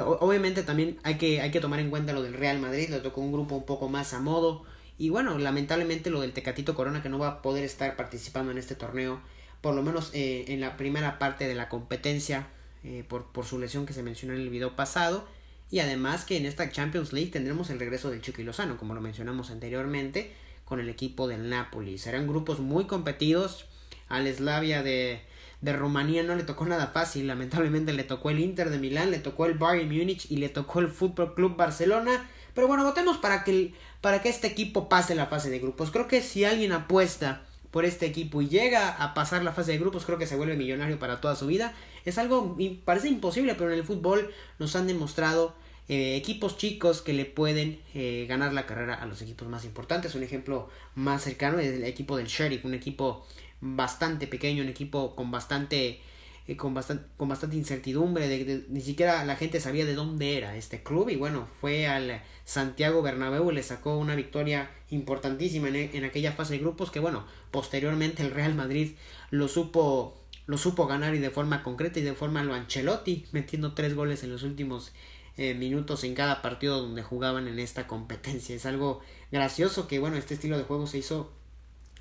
obviamente 0.00 0.62
también 0.62 0.98
hay 1.02 1.16
que, 1.16 1.40
hay 1.40 1.50
que 1.50 1.60
tomar 1.60 1.80
en 1.80 1.90
cuenta 1.90 2.12
lo 2.12 2.22
del 2.22 2.34
Real 2.34 2.58
Madrid, 2.58 2.88
le 2.88 3.00
tocó 3.00 3.20
un 3.20 3.32
grupo 3.32 3.56
un 3.56 3.66
poco 3.66 3.88
más 3.88 4.12
a 4.14 4.20
modo. 4.20 4.64
Y 4.98 5.08
bueno, 5.08 5.38
lamentablemente 5.38 6.10
lo 6.10 6.20
del 6.20 6.32
Tecatito 6.32 6.74
Corona 6.74 7.02
que 7.02 7.08
no 7.08 7.18
va 7.18 7.28
a 7.28 7.42
poder 7.42 7.64
estar 7.64 7.96
participando 7.96 8.52
en 8.52 8.58
este 8.58 8.74
torneo, 8.74 9.20
por 9.60 9.74
lo 9.74 9.82
menos 9.82 10.10
eh, 10.12 10.44
en 10.48 10.60
la 10.60 10.76
primera 10.76 11.18
parte 11.18 11.48
de 11.48 11.54
la 11.54 11.68
competencia, 11.68 12.48
eh, 12.84 13.04
por, 13.08 13.32
por 13.32 13.44
su 13.44 13.58
lesión 13.58 13.86
que 13.86 13.92
se 13.92 14.02
mencionó 14.02 14.34
en 14.34 14.40
el 14.40 14.50
video 14.50 14.76
pasado. 14.76 15.26
Y 15.70 15.80
además 15.80 16.24
que 16.24 16.36
en 16.36 16.46
esta 16.46 16.70
Champions 16.70 17.12
League 17.12 17.30
tendremos 17.30 17.70
el 17.70 17.80
regreso 17.80 18.10
del 18.10 18.20
Chucky 18.20 18.44
Lozano, 18.44 18.76
como 18.76 18.94
lo 18.94 19.00
mencionamos 19.00 19.50
anteriormente, 19.50 20.32
con 20.64 20.78
el 20.80 20.88
equipo 20.88 21.26
del 21.26 21.48
Napoli. 21.48 21.98
Serán 21.98 22.28
grupos 22.28 22.60
muy 22.60 22.86
competidos. 22.86 23.66
Al 24.08 24.32
Slavia 24.32 24.82
de, 24.82 25.22
de 25.64 25.72
Rumanía 25.72 26.22
no 26.22 26.36
le 26.36 26.42
tocó 26.42 26.66
nada 26.66 26.88
fácil, 26.88 27.26
lamentablemente 27.26 27.94
le 27.94 28.04
tocó 28.04 28.28
el 28.28 28.38
Inter 28.38 28.68
de 28.68 28.78
Milán, 28.78 29.10
le 29.10 29.18
tocó 29.18 29.46
el 29.46 29.54
Bayern 29.54 29.88
Múnich 29.88 30.30
y 30.30 30.36
le 30.36 30.50
tocó 30.50 30.80
el 30.80 30.88
Fútbol 30.88 31.34
Club 31.34 31.56
Barcelona. 31.56 32.28
Pero 32.54 32.68
bueno, 32.68 32.84
votemos 32.84 33.16
para 33.16 33.44
que, 33.44 33.72
para 34.02 34.20
que 34.20 34.28
este 34.28 34.46
equipo 34.46 34.90
pase 34.90 35.14
la 35.14 35.24
fase 35.24 35.48
de 35.48 35.60
grupos. 35.60 35.90
Creo 35.90 36.06
que 36.06 36.20
si 36.20 36.44
alguien 36.44 36.72
apuesta 36.72 37.44
por 37.70 37.86
este 37.86 38.04
equipo 38.04 38.42
y 38.42 38.48
llega 38.48 38.90
a 38.90 39.14
pasar 39.14 39.42
la 39.42 39.52
fase 39.52 39.72
de 39.72 39.78
grupos, 39.78 40.04
creo 40.04 40.18
que 40.18 40.26
se 40.26 40.36
vuelve 40.36 40.54
millonario 40.54 40.98
para 40.98 41.22
toda 41.22 41.34
su 41.34 41.46
vida. 41.46 41.72
Es 42.04 42.18
algo, 42.18 42.58
parece 42.84 43.08
imposible, 43.08 43.54
pero 43.54 43.72
en 43.72 43.78
el 43.78 43.84
fútbol 43.84 44.30
nos 44.58 44.76
han 44.76 44.86
demostrado 44.86 45.54
eh, 45.88 46.16
equipos 46.16 46.58
chicos 46.58 47.00
que 47.00 47.14
le 47.14 47.24
pueden 47.24 47.80
eh, 47.94 48.26
ganar 48.28 48.52
la 48.52 48.66
carrera 48.66 48.94
a 48.94 49.06
los 49.06 49.22
equipos 49.22 49.48
más 49.48 49.64
importantes. 49.64 50.14
Un 50.14 50.24
ejemplo 50.24 50.68
más 50.94 51.22
cercano 51.22 51.58
es 51.58 51.72
el 51.72 51.84
equipo 51.84 52.18
del 52.18 52.26
Sheriff, 52.26 52.66
un 52.66 52.74
equipo 52.74 53.26
bastante 53.64 54.26
pequeño, 54.26 54.62
un 54.62 54.68
equipo 54.68 55.16
con 55.16 55.30
bastante 55.30 56.00
eh, 56.46 56.58
con, 56.58 56.74
bastante, 56.74 57.56
incertidumbre, 57.56 58.28
de, 58.28 58.66
ni 58.68 58.82
siquiera 58.82 59.24
la 59.24 59.34
gente 59.34 59.60
sabía 59.60 59.86
de 59.86 59.94
dónde 59.94 60.36
era 60.36 60.56
este 60.56 60.82
club 60.82 61.08
y 61.08 61.16
bueno, 61.16 61.48
fue 61.62 61.86
al 61.86 62.20
Santiago 62.44 63.00
Bernabéu, 63.00 63.50
le 63.50 63.62
sacó 63.62 63.96
una 63.96 64.14
victoria 64.14 64.70
importantísima 64.90 65.68
en, 65.68 65.76
en, 65.76 66.04
aquella 66.04 66.32
fase 66.32 66.54
de 66.54 66.58
grupos 66.58 66.90
que 66.90 67.00
bueno, 67.00 67.24
posteriormente 67.50 68.22
el 68.22 68.30
Real 68.30 68.54
Madrid 68.54 68.92
lo 69.30 69.48
supo, 69.48 70.20
lo 70.46 70.58
supo 70.58 70.86
ganar 70.86 71.14
y 71.14 71.18
de 71.18 71.30
forma 71.30 71.62
concreta 71.62 71.98
y 71.98 72.02
de 72.02 72.12
forma 72.12 72.44
lo 72.44 72.52
Ancelotti, 72.52 73.24
metiendo 73.32 73.72
tres 73.72 73.94
goles 73.94 74.22
en 74.22 74.30
los 74.30 74.42
últimos 74.42 74.92
eh, 75.38 75.54
minutos 75.54 76.04
en 76.04 76.14
cada 76.14 76.42
partido 76.42 76.82
donde 76.82 77.02
jugaban 77.02 77.48
en 77.48 77.58
esta 77.58 77.86
competencia. 77.86 78.54
Es 78.54 78.66
algo 78.66 79.00
gracioso 79.32 79.88
que 79.88 79.98
bueno, 79.98 80.16
este 80.16 80.34
estilo 80.34 80.58
de 80.58 80.64
juego 80.64 80.86
se 80.86 80.98
hizo 80.98 81.32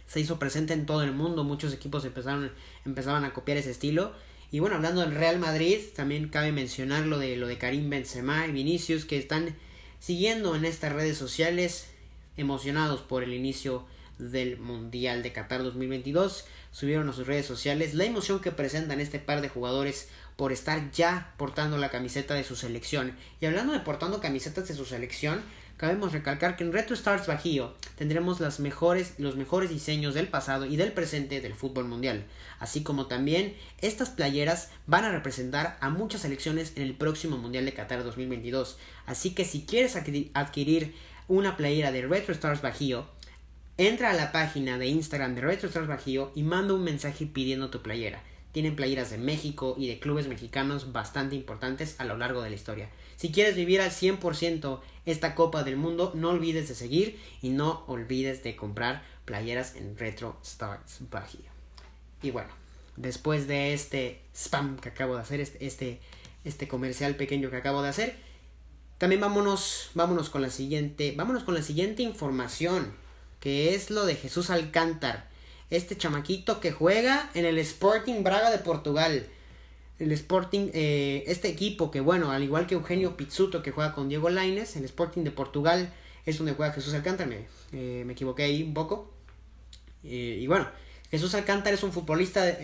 se 0.07 0.19
hizo 0.19 0.39
presente 0.39 0.73
en 0.73 0.85
todo 0.85 1.03
el 1.03 1.11
mundo, 1.11 1.43
muchos 1.43 1.73
equipos 1.73 2.05
empezaron, 2.05 2.51
empezaban 2.85 3.23
a 3.25 3.33
copiar 3.33 3.57
ese 3.57 3.71
estilo. 3.71 4.13
Y 4.51 4.59
bueno, 4.59 4.75
hablando 4.75 5.01
del 5.01 5.15
Real 5.15 5.39
Madrid, 5.39 5.79
también 5.95 6.29
cabe 6.29 6.51
mencionar 6.51 7.07
lo 7.07 7.17
de, 7.17 7.37
lo 7.37 7.47
de 7.47 7.57
Karim 7.57 7.89
Benzema 7.89 8.45
y 8.45 8.51
Vinicius, 8.51 9.05
que 9.05 9.17
están 9.17 9.55
siguiendo 9.99 10.55
en 10.55 10.65
estas 10.65 10.93
redes 10.93 11.17
sociales, 11.17 11.87
emocionados 12.37 13.01
por 13.01 13.23
el 13.23 13.33
inicio 13.33 13.85
del 14.19 14.59
Mundial 14.59 15.23
de 15.23 15.33
Qatar 15.33 15.63
2022. 15.63 16.45
Subieron 16.71 17.09
a 17.09 17.13
sus 17.13 17.25
redes 17.25 17.45
sociales 17.45 17.93
la 17.93 18.05
emoción 18.05 18.39
que 18.39 18.51
presentan 18.51 18.99
este 18.99 19.19
par 19.19 19.41
de 19.41 19.49
jugadores 19.49 20.09
por 20.35 20.51
estar 20.51 20.91
ya 20.91 21.33
portando 21.37 21.77
la 21.77 21.89
camiseta 21.89 22.33
de 22.33 22.43
su 22.43 22.55
selección. 22.55 23.15
Y 23.39 23.45
hablando 23.45 23.73
de 23.73 23.79
portando 23.79 24.21
camisetas 24.21 24.67
de 24.67 24.75
su 24.75 24.85
selección, 24.85 25.41
Cabemos 25.77 26.13
recalcar 26.13 26.55
que 26.55 26.63
en 26.63 26.71
Retro 26.71 26.93
Stars 26.93 27.25
Bajío 27.25 27.73
tendremos 27.97 28.39
las 28.39 28.59
mejores, 28.59 29.15
los 29.17 29.35
mejores 29.35 29.69
diseños 29.69 30.13
del 30.13 30.27
pasado 30.27 30.65
y 30.65 30.77
del 30.77 30.93
presente 30.93 31.41
del 31.41 31.55
fútbol 31.55 31.85
mundial, 31.85 32.25
así 32.59 32.83
como 32.83 33.07
también 33.07 33.55
estas 33.81 34.11
playeras 34.11 34.69
van 34.85 35.03
a 35.03 35.11
representar 35.11 35.77
a 35.81 35.89
muchas 35.89 36.21
selecciones 36.21 36.73
en 36.75 36.83
el 36.83 36.93
próximo 36.93 37.37
Mundial 37.37 37.65
de 37.65 37.73
Qatar 37.73 38.03
2022. 38.03 38.77
Así 39.07 39.33
que 39.33 39.45
si 39.45 39.63
quieres 39.63 39.95
adquirir 39.95 40.93
una 41.27 41.57
playera 41.57 41.91
de 41.91 42.07
Retro 42.07 42.33
Stars 42.33 42.61
Bajío, 42.61 43.07
entra 43.77 44.11
a 44.11 44.13
la 44.13 44.31
página 44.31 44.77
de 44.77 44.87
Instagram 44.87 45.33
de 45.33 45.41
Retro 45.41 45.67
Stars 45.67 45.87
Bajío 45.87 46.31
y 46.35 46.43
manda 46.43 46.75
un 46.75 46.83
mensaje 46.83 47.25
pidiendo 47.25 47.71
tu 47.71 47.81
playera. 47.81 48.21
Tienen 48.53 48.75
playeras 48.75 49.09
de 49.09 49.17
México 49.17 49.75
y 49.77 49.87
de 49.87 49.99
clubes 49.99 50.27
mexicanos 50.27 50.93
bastante 50.93 51.35
importantes 51.35 51.95
a 51.99 52.05
lo 52.05 52.15
largo 52.17 52.41
de 52.41 52.51
la 52.51 52.55
historia. 52.55 52.89
Si 53.17 53.31
quieres 53.31 53.55
vivir 53.55 53.81
al 53.81 53.89
100% 53.89 54.79
esta 55.05 55.35
Copa 55.35 55.63
del 55.63 55.75
Mundo, 55.75 56.11
no 56.15 56.29
olvides 56.29 56.69
de 56.69 56.75
seguir 56.75 57.19
y 57.41 57.49
no 57.49 57.83
olvides 57.87 58.43
de 58.43 58.55
comprar 58.55 59.03
playeras 59.25 59.75
en 59.75 59.97
Retro 59.97 60.37
Stars 60.43 60.99
Bajío. 61.09 61.51
Y 62.21 62.31
bueno, 62.31 62.49
después 62.95 63.47
de 63.47 63.73
este 63.73 64.21
spam 64.35 64.77
que 64.77 64.89
acabo 64.89 65.15
de 65.15 65.21
hacer, 65.21 65.39
este, 65.41 65.65
este, 65.65 65.99
este 66.45 66.67
comercial 66.67 67.15
pequeño 67.15 67.49
que 67.49 67.57
acabo 67.57 67.81
de 67.81 67.89
hacer, 67.89 68.15
también 68.99 69.19
vámonos, 69.19 69.89
vámonos 69.95 70.29
con 70.29 70.43
la 70.43 70.51
siguiente, 70.51 71.13
vámonos 71.17 71.43
con 71.43 71.55
la 71.55 71.63
siguiente 71.63 72.03
información, 72.03 72.93
que 73.39 73.73
es 73.73 73.89
lo 73.89 74.05
de 74.05 74.15
Jesús 74.15 74.51
Alcántar, 74.51 75.32
este 75.77 75.97
chamaquito 75.97 76.59
que 76.59 76.71
juega 76.71 77.31
en 77.33 77.45
el 77.45 77.57
Sporting 77.57 78.23
Braga 78.23 78.51
de 78.51 78.59
Portugal. 78.59 79.25
El 79.99 80.11
Sporting, 80.11 80.69
eh, 80.73 81.23
este 81.27 81.47
equipo 81.49 81.89
que 81.89 81.99
bueno, 81.99 82.31
al 82.31 82.43
igual 82.43 82.67
que 82.67 82.75
Eugenio 82.75 83.17
Pizzuto 83.17 83.63
que 83.63 83.71
juega 83.71 83.93
con 83.93 84.07
Diego 84.07 84.29
Laines, 84.29 84.75
el 84.75 84.85
Sporting 84.85 85.23
de 85.23 85.31
Portugal 85.31 85.91
es 86.25 86.37
donde 86.37 86.53
juega 86.53 86.73
Jesús 86.73 86.93
Alcántar, 86.93 87.27
me, 87.27 87.47
eh, 87.71 88.03
me 88.05 88.13
equivoqué 88.13 88.43
ahí 88.43 88.63
un 88.63 88.73
poco. 88.73 89.11
Eh, 90.03 90.39
y 90.41 90.47
bueno, 90.47 90.67
Jesús 91.09 91.33
Alcántar 91.33 91.73
es 91.73 91.83
un 91.83 91.91
futbolista 91.91 92.57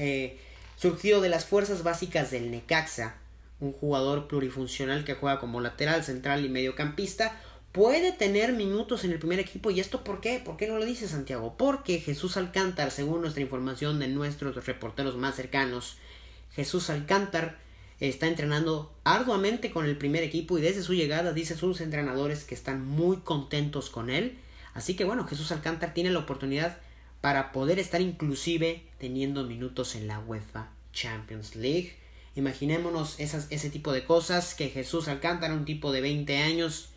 surgido 0.78 1.20
de 1.22 1.30
las 1.30 1.46
fuerzas 1.46 1.84
básicas 1.84 2.32
del 2.32 2.52
Necaxa, 2.52 3.16
un 3.60 3.74
jugador 3.74 4.28
plurifuncional 4.28 5.04
que 5.04 5.16
juega 5.16 5.40
como 5.40 5.62
lateral, 5.62 6.04
central 6.04 6.46
y 6.46 6.50
mediocampista, 6.50 7.40
puede 7.72 8.12
tener 8.12 8.54
minutos 8.54 9.04
en 9.04 9.12
el 9.12 9.20
primer 9.20 9.40
equipo. 9.40 9.72
¿Y 9.72 9.80
esto 9.80 10.04
por 10.04 10.22
qué? 10.22 10.40
¿Por 10.40 10.58
qué 10.58 10.68
no 10.68 10.78
lo 10.78 10.86
dice 10.86 11.08
Santiago? 11.08 11.56
Porque 11.58 12.00
Jesús 12.00 12.38
Alcántar, 12.38 12.92
según 12.92 13.22
nuestra 13.22 13.44
información 13.44 14.00
de 14.00 14.08
nuestros 14.08 14.66
reporteros 14.66 15.16
más 15.18 15.36
cercanos, 15.36 15.98
Jesús 16.52 16.90
Alcántar 16.90 17.60
está 18.00 18.28
entrenando 18.28 18.94
arduamente 19.04 19.72
con 19.72 19.86
el 19.86 19.98
primer 19.98 20.24
equipo 20.24 20.58
y 20.58 20.62
desde 20.62 20.84
su 20.84 20.94
llegada 20.94 21.34
dice 21.34 21.56
sus 21.56 21.82
entrenadores 21.82 22.44
que 22.44 22.56
están 22.56 22.86
muy 22.86 23.18
contentos 23.18 23.90
con 23.90 24.10
él. 24.10 24.38
Así 24.74 24.96
que 24.96 25.06
bueno, 25.06 25.28
Jesús 25.28 25.52
Alcántar 25.52 25.94
tiene 25.94 26.12
la 26.12 26.20
oportunidad 26.20 26.78
para 27.22 27.52
poder 27.52 27.80
estar 27.80 28.02
inclusive 28.02 28.84
teniendo 28.98 29.44
minutos 29.44 29.96
en 29.96 30.08
la 30.08 30.20
UEFA 30.20 30.70
Champions 30.94 31.56
League. 31.56 31.98
Imaginémonos 32.36 33.20
esas, 33.20 33.48
ese 33.50 33.70
tipo 33.70 33.92
de 33.92 34.06
cosas, 34.06 34.56
que 34.56 34.70
Jesús 34.70 35.08
Alcántara, 35.10 35.54
un 35.54 35.66
tipo 35.66 35.92
de 35.92 36.00
20 36.00 36.38
años, 36.38 36.89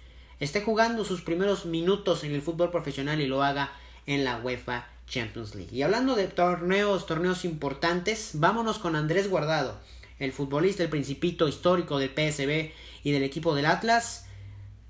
esté 0.42 0.60
jugando 0.60 1.04
sus 1.04 1.20
primeros 1.20 1.66
minutos 1.66 2.24
en 2.24 2.32
el 2.32 2.42
fútbol 2.42 2.72
profesional 2.72 3.20
y 3.20 3.26
lo 3.26 3.44
haga 3.44 3.72
en 4.06 4.24
la 4.24 4.38
UEFA 4.38 4.88
Champions 5.06 5.54
League. 5.54 5.70
Y 5.72 5.82
hablando 5.82 6.16
de 6.16 6.26
torneos, 6.26 7.06
torneos 7.06 7.44
importantes, 7.44 8.32
vámonos 8.34 8.80
con 8.80 8.96
Andrés 8.96 9.30
Guardado, 9.30 9.78
el 10.18 10.32
futbolista, 10.32 10.82
el 10.82 10.88
principito 10.88 11.46
histórico 11.46 12.00
del 12.00 12.10
PSB 12.10 12.72
y 13.04 13.12
del 13.12 13.22
equipo 13.22 13.54
del 13.54 13.66
Atlas. 13.66 14.26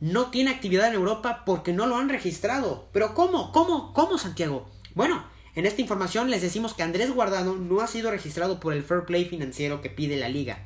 No 0.01 0.31
tiene 0.31 0.53
actividad 0.53 0.89
en 0.89 0.95
Europa 0.95 1.43
porque 1.45 1.75
no 1.75 1.87
lo 1.87 1.97
han 1.97 2.09
registrado. 2.09 2.89
Pero 2.93 3.13
¿cómo? 3.13 3.53
¿Cómo? 3.53 3.93
¿Cómo, 3.93 4.17
Santiago? 4.17 4.71
Bueno, 4.95 5.23
en 5.55 5.67
esta 5.67 5.83
información 5.83 6.31
les 6.31 6.41
decimos 6.41 6.73
que 6.73 6.83
Andrés 6.83 7.13
Guardado 7.13 7.57
no 7.57 7.83
ha 7.83 7.89
sido 7.89 8.11
registrado 8.11 8.59
por 8.59 8.73
el 8.73 8.83
fair 8.83 9.05
play 9.05 9.27
financiero 9.27 9.83
que 9.83 9.91
pide 9.91 10.17
la 10.17 10.31
liga. 10.31 10.61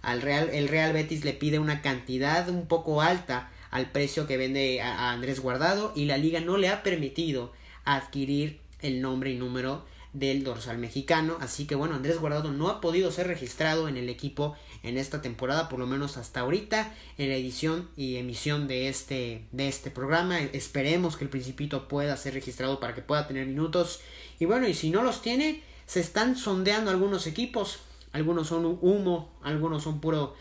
Al 0.00 0.22
Real, 0.22 0.48
el 0.50 0.68
Real 0.68 0.94
Betis 0.94 1.26
le 1.26 1.34
pide 1.34 1.58
una 1.58 1.82
cantidad 1.82 2.48
un 2.48 2.66
poco 2.66 3.02
alta 3.02 3.50
al 3.70 3.90
precio 3.90 4.26
que 4.26 4.36
vende 4.36 4.80
a, 4.80 5.12
Andrés 5.12 5.40
Guardado 5.40 5.92
y 5.94 6.04
la 6.04 6.18
liga 6.18 6.40
no 6.40 6.56
le 6.56 6.68
ha 6.68 6.82
permitido 6.82 7.52
adquirir 7.84 8.60
el 8.80 9.00
nombre 9.00 9.30
y 9.30 9.36
número 9.36 9.84
del 10.12 10.42
dorsal 10.42 10.78
mexicano. 10.78 11.36
Así 11.40 11.66
que 11.66 11.74
bueno, 11.74 11.94
Andrés 11.94 12.18
Guardado 12.18 12.50
no 12.50 12.68
ha 12.68 12.80
podido 12.80 13.10
ser 13.12 13.28
registrado 13.28 13.88
en 13.88 13.96
el 13.96 14.08
equipo 14.08 14.56
en 14.82 14.98
esta 14.98 15.22
temporada, 15.22 15.68
por 15.68 15.78
lo 15.78 15.86
menos 15.86 16.16
hasta 16.16 16.40
ahorita, 16.40 16.92
en 17.18 17.28
la 17.28 17.36
edición 17.36 17.88
y 17.96 18.16
emisión 18.16 18.66
de 18.66 18.88
este, 18.88 19.44
de 19.52 19.68
este 19.68 19.90
programa. 19.90 20.40
Esperemos 20.40 21.16
que 21.16 21.24
el 21.24 21.30
Principito 21.30 21.86
pueda 21.86 22.16
ser 22.16 22.34
registrado 22.34 22.80
para 22.80 22.94
que 22.94 23.02
pueda 23.02 23.28
tener 23.28 23.46
minutos. 23.46 24.00
Y 24.38 24.46
bueno, 24.46 24.66
y 24.66 24.74
si 24.74 24.90
no 24.90 25.02
los 25.02 25.22
tiene, 25.22 25.62
se 25.86 26.00
están 26.00 26.36
sondeando 26.36 26.90
algunos 26.90 27.26
equipos. 27.26 27.80
Algunos 28.12 28.48
son 28.48 28.78
humo, 28.80 29.32
algunos 29.42 29.84
son 29.84 30.00
puro 30.00 30.34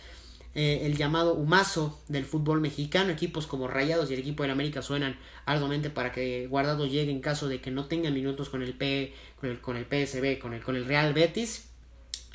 eh, 0.56 0.82
el 0.84 0.98
llamado 0.98 1.36
humazo 1.36 2.02
del 2.08 2.26
fútbol 2.26 2.62
mexicano. 2.62 3.12
Equipos 3.12 3.48
como 3.48 3.68
Rayados 3.68 4.10
y 4.10 4.14
el 4.14 4.20
equipo 4.20 4.44
del 4.44 4.52
América 4.52 4.82
suenan 4.82 5.18
arduamente 5.46 5.90
para 5.90 6.12
que 6.12 6.48
Guardado 6.48 6.88
llegue 6.88 7.12
en 7.12 7.22
caso 7.22 7.48
de 7.48 7.62
que 7.62 7.72
no 7.72 7.86
tenga 7.86 8.10
minutos 8.10 8.50
con 8.50 8.64
el, 8.64 8.74
P, 8.74 9.14
con 9.40 9.50
el, 9.50 9.62
con 9.62 9.78
el 9.78 9.86
PSB, 9.86 10.40
con 10.40 10.54
el, 10.54 10.64
con 10.64 10.76
el 10.76 10.86
Real 10.86 11.14
Betis. 11.14 11.70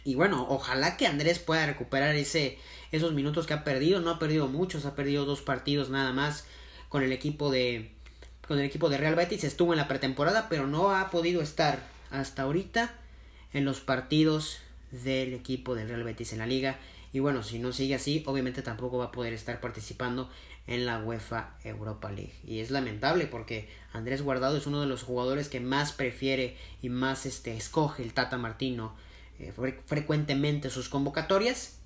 Y 0.05 0.15
bueno, 0.15 0.47
ojalá 0.49 0.97
que 0.97 1.07
Andrés 1.07 1.39
pueda 1.39 1.67
recuperar 1.67 2.15
ese, 2.15 2.59
esos 2.93 3.13
minutos 3.15 3.47
que 3.47 3.55
ha 3.55 3.65
perdido. 3.65 4.01
No 4.01 4.11
ha 4.11 4.19
perdido 4.19 4.47
muchos, 4.49 4.85
ha 4.85 4.95
perdido 4.95 5.25
dos 5.25 5.43
partidos 5.43 5.91
nada 5.91 6.13
más 6.13 6.47
con 6.89 7.03
el 7.03 7.13
equipo 7.13 7.51
de 7.51 7.91
con 8.47 8.59
el 8.59 8.67
equipo 8.67 8.91
de 8.91 8.99
Real 8.99 9.15
Betis. 9.15 9.43
Estuvo 9.43 9.73
en 9.73 9.79
la 9.79 9.89
pretemporada, 9.89 10.49
pero 10.49 10.67
no 10.67 10.95
ha 10.95 11.11
podido 11.11 11.41
estar 11.41 11.83
hasta 12.11 12.43
ahorita 12.43 12.95
en 13.53 13.65
los 13.65 13.81
partidos 13.81 14.59
del 14.91 15.33
equipo 15.33 15.75
del 15.75 15.89
Real 15.89 16.05
Betis 16.05 16.33
en 16.33 16.39
la 16.39 16.47
liga. 16.47 16.79
Y 17.15 17.21
bueno, 17.21 17.45
si 17.45 17.61
no 17.61 17.73
sigue 17.73 17.95
así, 17.95 18.25
obviamente 18.27 18.61
tampoco 18.61 18.99
va 18.99 19.05
a 19.05 19.13
poder 19.13 19.33
estar 19.35 19.61
participando 19.61 20.29
en 20.67 20.85
la 20.85 20.99
UEFA 20.99 21.55
Europa 21.63 22.11
League. 22.11 22.35
Y 22.45 22.59
es 22.59 22.73
lamentable 22.73 23.29
porque 23.29 23.69
Andrés 23.93 24.21
Guardado 24.21 24.57
es 24.57 24.67
uno 24.67 24.81
de 24.81 24.89
los 24.89 25.05
jugadores 25.05 25.49
que 25.49 25.61
más 25.61 25.93
prefiere 25.93 26.57
y 26.83 26.89
más 26.89 27.25
este, 27.25 27.57
escoge 27.57 28.03
el 28.03 28.15
Tata 28.15 28.37
Martino 28.37 28.97
eh, 29.39 29.53
frecuentemente 29.87 30.71
sus 30.71 30.89
convocatorias. 30.89 31.79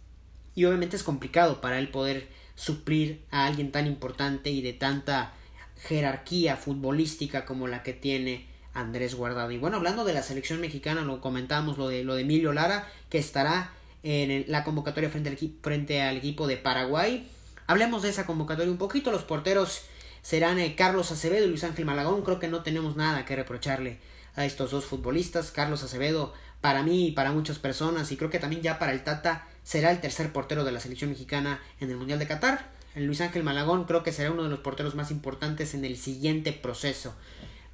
Y 0.54 0.64
obviamente 0.64 0.96
es 0.96 1.02
complicado 1.02 1.60
para 1.60 1.78
él 1.78 1.90
poder 1.90 2.26
suplir 2.54 3.22
a 3.30 3.44
alguien 3.44 3.70
tan 3.70 3.86
importante 3.86 4.48
y 4.48 4.62
de 4.62 4.72
tanta 4.72 5.34
jerarquía 5.76 6.56
futbolística 6.56 7.44
como 7.44 7.68
la 7.68 7.82
que 7.82 7.92
tiene 7.92 8.46
Andrés 8.72 9.14
Guardado. 9.14 9.50
Y 9.50 9.58
bueno, 9.58 9.76
hablando 9.76 10.06
de 10.06 10.14
la 10.14 10.22
selección 10.22 10.62
mexicana, 10.62 11.02
lo 11.02 11.20
comentamos 11.20 11.76
lo 11.76 11.88
de 11.88 12.02
lo 12.02 12.14
de 12.14 12.22
Emilio 12.22 12.54
Lara, 12.54 12.90
que 13.10 13.18
estará 13.18 13.74
en 14.02 14.44
la 14.48 14.64
convocatoria 14.64 15.10
frente 15.10 15.28
al, 15.28 15.38
frente 15.62 16.02
al 16.02 16.16
equipo 16.16 16.46
de 16.46 16.56
Paraguay. 16.56 17.28
Hablemos 17.66 18.02
de 18.02 18.10
esa 18.10 18.26
convocatoria 18.26 18.70
un 18.70 18.78
poquito. 18.78 19.10
Los 19.10 19.24
porteros 19.24 19.82
serán 20.22 20.58
eh, 20.58 20.74
Carlos 20.74 21.10
Acevedo 21.10 21.44
y 21.44 21.48
Luis 21.48 21.64
Ángel 21.64 21.84
Malagón. 21.84 22.22
Creo 22.22 22.38
que 22.38 22.48
no 22.48 22.62
tenemos 22.62 22.96
nada 22.96 23.24
que 23.24 23.36
reprocharle 23.36 23.98
a 24.36 24.44
estos 24.44 24.70
dos 24.70 24.84
futbolistas. 24.84 25.50
Carlos 25.50 25.82
Acevedo, 25.82 26.32
para 26.60 26.82
mí 26.82 27.08
y 27.08 27.12
para 27.12 27.32
muchas 27.32 27.58
personas, 27.58 28.10
y 28.12 28.16
creo 28.16 28.30
que 28.30 28.38
también 28.38 28.62
ya 28.62 28.78
para 28.78 28.92
el 28.92 29.04
Tata, 29.04 29.46
será 29.64 29.90
el 29.90 30.00
tercer 30.00 30.32
portero 30.32 30.64
de 30.64 30.72
la 30.72 30.80
selección 30.80 31.10
mexicana 31.10 31.60
en 31.80 31.90
el 31.90 31.96
Mundial 31.96 32.18
de 32.18 32.26
Qatar. 32.26 32.70
El 32.94 33.04
Luis 33.04 33.20
Ángel 33.20 33.44
Malagón 33.44 33.84
creo 33.84 34.02
que 34.02 34.12
será 34.12 34.30
uno 34.30 34.44
de 34.44 34.48
los 34.48 34.60
porteros 34.60 34.94
más 34.94 35.10
importantes 35.10 35.74
en 35.74 35.84
el 35.84 35.96
siguiente 35.96 36.52
proceso 36.52 37.14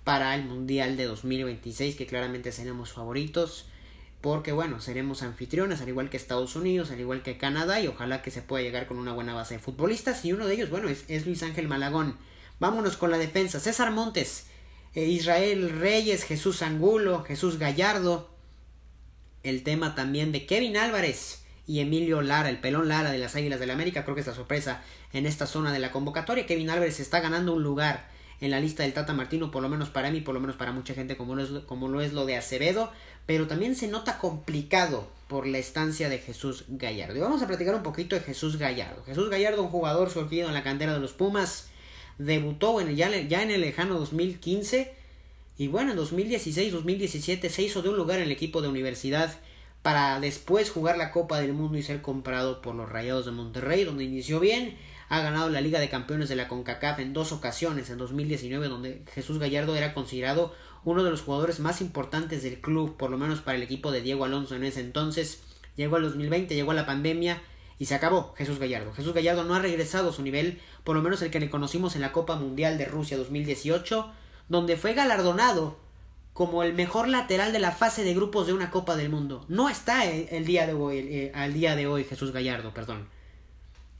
para 0.03 0.35
el 0.35 0.45
Mundial 0.45 0.97
de 0.97 1.05
2026, 1.05 1.97
que 1.97 2.07
claramente 2.07 2.53
seremos 2.53 2.93
favoritos 2.93 3.67
porque 4.25 4.53
bueno, 4.53 4.81
seremos 4.81 5.23
anfitriones 5.23 5.83
al 5.83 5.91
igual 5.91 6.09
que 6.09 6.17
Estados 6.17 6.57
Unidos, 6.57 6.91
al 6.91 6.99
igual 6.99 7.23
que 7.23 7.37
Canadá 7.37 7.81
y 7.81 7.89
ojalá 7.89 8.23
que 8.23 8.31
se 8.31 8.41
pueda 8.41 8.65
llegar 8.65 8.87
con 8.87 8.97
una 8.97 9.13
buena 9.13 9.35
base 9.35 9.57
de 9.57 9.61
futbolistas 9.61 10.25
y 10.25 10.33
uno 10.33 10.47
de 10.47 10.55
ellos, 10.55 10.71
bueno, 10.71 10.89
es, 10.89 11.27
Luis 11.27 11.43
Ángel 11.43 11.69
Malagón. 11.69 12.17
Vámonos 12.59 12.97
con 12.97 13.11
la 13.11 13.19
defensa, 13.19 13.61
César 13.61 13.91
Montes, 13.91 14.47
eh, 14.95 15.05
Israel 15.05 15.79
Reyes, 15.79 16.25
Jesús 16.25 16.63
Angulo, 16.63 17.23
Jesús 17.25 17.59
Gallardo, 17.59 18.31
el 19.43 19.63
tema 19.63 19.95
también 19.95 20.33
de 20.33 20.47
Kevin 20.47 20.79
Álvarez 20.79 21.45
y 21.67 21.81
Emilio 21.81 22.23
Lara, 22.23 22.49
el 22.49 22.61
pelón 22.61 22.89
Lara 22.89 23.11
de 23.11 23.19
las 23.19 23.37
Águilas 23.37 23.61
del 23.61 23.69
la 23.69 23.75
América, 23.75 24.05
creo 24.05 24.15
que 24.15 24.23
es 24.23 24.27
la 24.27 24.35
sorpresa 24.35 24.83
en 25.13 25.27
esta 25.27 25.47
zona 25.47 25.71
de 25.71 25.81
la 25.81 25.91
convocatoria, 25.91 26.47
Kevin 26.47 26.71
Álvarez 26.71 26.99
está 26.99 27.21
ganando 27.21 27.53
un 27.53 27.63
lugar 27.63 28.09
en 28.41 28.51
la 28.51 28.61
lista 28.61 28.83
del 28.83 28.93
Tata 28.93 29.13
Martino, 29.13 29.51
por 29.51 29.63
lo 29.63 29.69
menos 29.69 29.91
para 29.91 30.11
mí, 30.11 30.21
por 30.21 30.35
lo 30.35 30.41
menos 30.41 30.57
para 30.57 30.73
mucha 30.73 30.95
gente, 30.95 31.17
como 31.17 31.35
lo 31.35 31.43
es, 31.43 31.65
como 31.65 31.89
lo, 31.89 32.01
es 32.01 32.13
lo 32.13 32.27
de 32.27 32.37
Acevedo, 32.37 32.91
pero 33.27 33.47
también 33.47 33.77
se 33.77 33.89
nota 33.89 34.19
complicado 34.19 35.09
por 35.29 35.47
la 35.47 35.59
estancia 35.59 36.09
de 36.09 36.19
Jesús 36.19 36.65
Gallardo. 36.69 37.17
Y 37.17 37.21
vamos 37.21 37.43
a 37.43 37.47
platicar 37.47 37.75
un 37.75 37.83
poquito 37.83 38.17
de 38.17 38.23
Jesús 38.23 38.59
Gallardo. 38.59 39.03
Jesús 39.05 39.31
Gallardo, 39.31 39.63
un 39.63 39.71
jugador 39.71 40.11
surgido 40.11 40.49
en 40.49 40.55
la 40.55 40.63
cantera 40.63 40.93
de 40.93 41.01
los 41.01 41.13
Pumas, 41.13 41.69
debutó 42.19 42.81
en, 42.81 42.95
ya, 42.95 43.11
ya 43.21 43.43
en 43.43 43.51
el 43.51 43.61
lejano 43.61 43.99
2015 43.99 44.95
y 45.57 45.69
bueno, 45.69 45.93
en 45.93 45.99
2016-2017 45.99 47.49
se 47.49 47.63
hizo 47.63 47.83
de 47.83 47.89
un 47.89 47.97
lugar 47.97 48.19
en 48.19 48.25
el 48.25 48.33
equipo 48.33 48.61
de 48.61 48.69
universidad 48.69 49.33
para 49.83 50.19
después 50.19 50.71
jugar 50.71 50.97
la 50.97 51.11
Copa 51.11 51.41
del 51.41 51.53
Mundo 51.53 51.79
y 51.79 51.83
ser 51.83 52.03
comprado 52.03 52.61
por 52.61 52.75
los 52.75 52.89
Rayados 52.89 53.27
de 53.27 53.33
Monterrey, 53.33 53.85
donde 53.85 54.05
inició 54.05 54.41
bien 54.41 54.77
ha 55.15 55.23
ganado 55.23 55.49
la 55.49 55.61
Liga 55.61 55.79
de 55.79 55.89
Campeones 55.89 56.29
de 56.29 56.37
la 56.37 56.49
CONCACAF 56.49 56.99
en 56.99 57.13
dos 57.13 57.33
ocasiones, 57.33 57.89
en 57.91 57.99
2019, 57.99 58.69
donde 58.69 59.05
Jesús 59.13 59.39
Gallardo 59.39 59.77
era 59.77 59.95
considerado 59.95 60.55
uno 60.85 61.05
de 61.05 61.11
los 61.11 61.23
jugadores 61.23 61.61
más 61.61 61.81
importantes 61.81 62.43
del 62.43 62.61
club, 62.61 62.97
por 62.97 63.11
lo 63.11 63.19
menos 63.19 63.41
para 63.41 63.57
el 63.57 63.63
equipo 63.63 63.93
de 63.93 64.03
Diego 64.03 64.25
Alonso 64.25 64.57
en 64.57 64.65
ese 64.65 64.81
entonces. 64.81 65.43
Llegó 65.77 65.97
al 65.97 66.03
2020, 66.03 66.55
llegó 66.55 66.73
a 66.73 66.75
la 66.75 66.87
pandemia 66.87 67.41
y 67.79 67.87
se 67.87 67.95
acabó 67.95 68.35
Jesús 68.37 68.59
Gallardo. 68.59 68.93
Jesús 68.93 69.15
Gallardo 69.15 69.45
no 69.45 69.55
ha 69.55 69.61
regresado 69.61 70.11
a 70.11 70.13
su 70.13 70.23
nivel, 70.23 70.61
por 70.85 70.97
lo 70.97 71.03
menos 71.03 71.23
el 71.23 71.31
que 71.31 71.41
le 71.41 71.51
conocimos 71.51 71.95
en 71.95 72.03
la 72.03 72.13
Copa 72.13 72.37
Mundial 72.37 72.77
de 72.77 72.85
Rusia 72.85 73.17
2018, 73.17 74.11
donde 74.49 74.77
fue 74.77 74.95
galardonado 74.95 75.79
como 76.33 76.65
el 76.65 76.75
mejor 76.75 77.09
lateral 77.09 77.53
de 77.53 77.61
la 77.61 77.71
fase 77.71 78.03
de 78.03 78.15
grupos 78.15 78.47
de 78.47 78.53
una 78.53 78.71
Copa 78.71 78.97
del 78.97 79.09
Mundo. 79.09 79.45
No 79.49 79.69
está 79.69 80.05
el, 80.05 80.45
día 80.45 80.67
de 80.67 80.75
hoy, 80.75 80.99
eh, 80.99 81.33
al 81.35 81.55
día 81.55 81.77
de 81.77 81.87
hoy 81.87 82.05
Jesús 82.05 82.33
Gallardo, 82.33 82.75
perdón. 82.75 83.09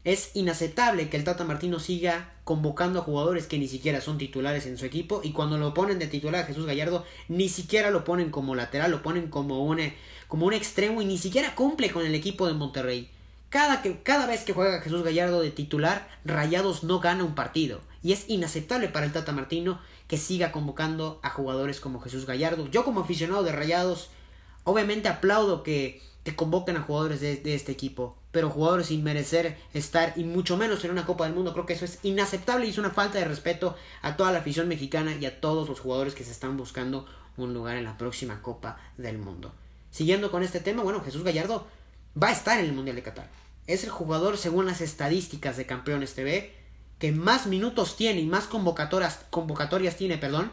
Es 0.05 0.33
inaceptable 0.35 1.09
que 1.09 1.17
el 1.17 1.25
Tata 1.25 1.45
Martino 1.45 1.81
siga 1.81 2.35
convocando 2.45 2.99
a 2.99 3.03
jugadores 3.03 3.47
que 3.47 3.59
ni 3.59 3.69
siquiera 3.69 4.03
son 4.03 4.19
titulares 4.19 4.67
en 4.67 4.77
su 4.77 4.85
equipo 4.85 5.23
y 5.25 5.33
cuando 5.33 5.57
lo 5.57 5.73
ponen 5.73 5.99
de 5.99 6.09
titular 6.09 6.43
a 6.43 6.47
Jesús 6.47 6.67
Gallardo 6.67 7.07
ni 7.29 7.49
siquiera 7.49 7.91
lo 7.91 8.05
ponen 8.05 8.31
como 8.31 8.55
lateral, 8.55 8.91
lo 8.91 9.03
ponen 9.03 9.29
como 9.29 9.65
un, 9.65 9.81
como 10.29 10.45
un 10.45 10.53
extremo 10.53 11.01
y 11.01 11.07
ni 11.07 11.17
siquiera 11.17 11.55
cumple 11.55 11.91
con 11.91 12.05
el 12.05 12.15
equipo 12.15 12.47
de 12.47 12.53
Monterrey. 12.53 13.09
Cada, 13.49 13.81
que, 13.81 14.03
cada 14.03 14.27
vez 14.27 14.43
que 14.43 14.53
juega 14.53 14.83
Jesús 14.83 15.03
Gallardo 15.05 15.41
de 15.41 15.51
titular, 15.51 16.07
Rayados 16.27 16.85
no 16.85 17.01
gana 17.01 17.25
un 17.25 17.35
partido. 17.35 17.81
Y 18.03 18.13
es 18.13 18.29
inaceptable 18.29 18.89
para 18.89 19.07
el 19.07 19.13
Tata 19.13 19.33
Martino 19.33 19.81
que 20.07 20.19
siga 20.19 20.53
convocando 20.53 21.19
a 21.23 21.31
jugadores 21.31 21.81
como 21.81 22.01
Jesús 22.01 22.27
Gallardo. 22.27 22.69
Yo 22.69 22.85
como 22.85 23.01
aficionado 23.01 23.43
de 23.43 23.53
Rayados, 23.53 24.11
obviamente 24.65 25.09
aplaudo 25.09 25.63
que, 25.63 26.03
que 26.25 26.35
convoquen 26.35 26.77
a 26.77 26.83
jugadores 26.83 27.21
de, 27.21 27.37
de 27.37 27.55
este 27.55 27.73
equipo 27.73 28.17
pero 28.35 28.51
jugadores 28.51 28.89
sin 28.89 29.05
merecer 29.05 29.57
estar 29.75 30.13
y 30.17 30.25
mucho 30.25 30.57
menos 30.57 30.85
en 30.85 30.91
una 30.91 31.07
Copa 31.07 31.25
del 31.25 31.35
Mundo. 31.35 31.53
Creo 31.53 31.67
que 31.67 31.75
eso 31.75 31.85
es 31.85 32.01
inaceptable 32.03 32.67
y 32.67 32.71
es 32.71 32.79
una 32.79 32.91
falta 32.91 33.21
de 33.21 33.25
respeto 33.25 33.77
a 34.03 34.17
toda 34.17 34.33
la 34.33 34.41
afición 34.41 34.67
mexicana 34.67 35.15
y 35.15 35.25
a 35.25 35.41
todos 35.41 35.69
los 35.69 35.79
jugadores 35.79 36.17
que 36.17 36.25
se 36.25 36.33
están 36.33 36.57
buscando 36.57 37.07
un 37.37 37.55
lugar 37.55 37.77
en 37.77 37.85
la 37.85 37.97
próxima 37.97 38.43
Copa 38.43 38.77
del 38.99 39.19
Mundo. 39.19 39.55
Siguiendo 39.93 40.33
con 40.33 40.43
este 40.43 40.59
tema, 40.59 40.83
bueno, 40.83 41.01
Jesús 41.01 41.23
Gallardo 41.23 41.69
va 42.21 42.29
a 42.29 42.33
estar 42.33 42.59
en 42.59 42.67
el 42.67 42.73
Mundial 42.73 42.97
de 42.97 43.05
Qatar. 43.05 43.31
Es 43.69 43.85
el 43.85 43.91
jugador, 43.91 44.37
según 44.37 44.67
las 44.67 44.81
estadísticas 44.81 45.57
de 45.57 45.67
Campeones 45.67 46.15
TV, 46.15 46.53
que 46.99 47.13
más 47.13 47.47
minutos 47.47 47.97
tiene 47.97 48.19
y 48.19 48.27
más 48.27 48.47
convocatorias, 48.47 49.27
convocatorias 49.31 49.97
tiene, 49.97 50.19
perdón, 50.19 50.51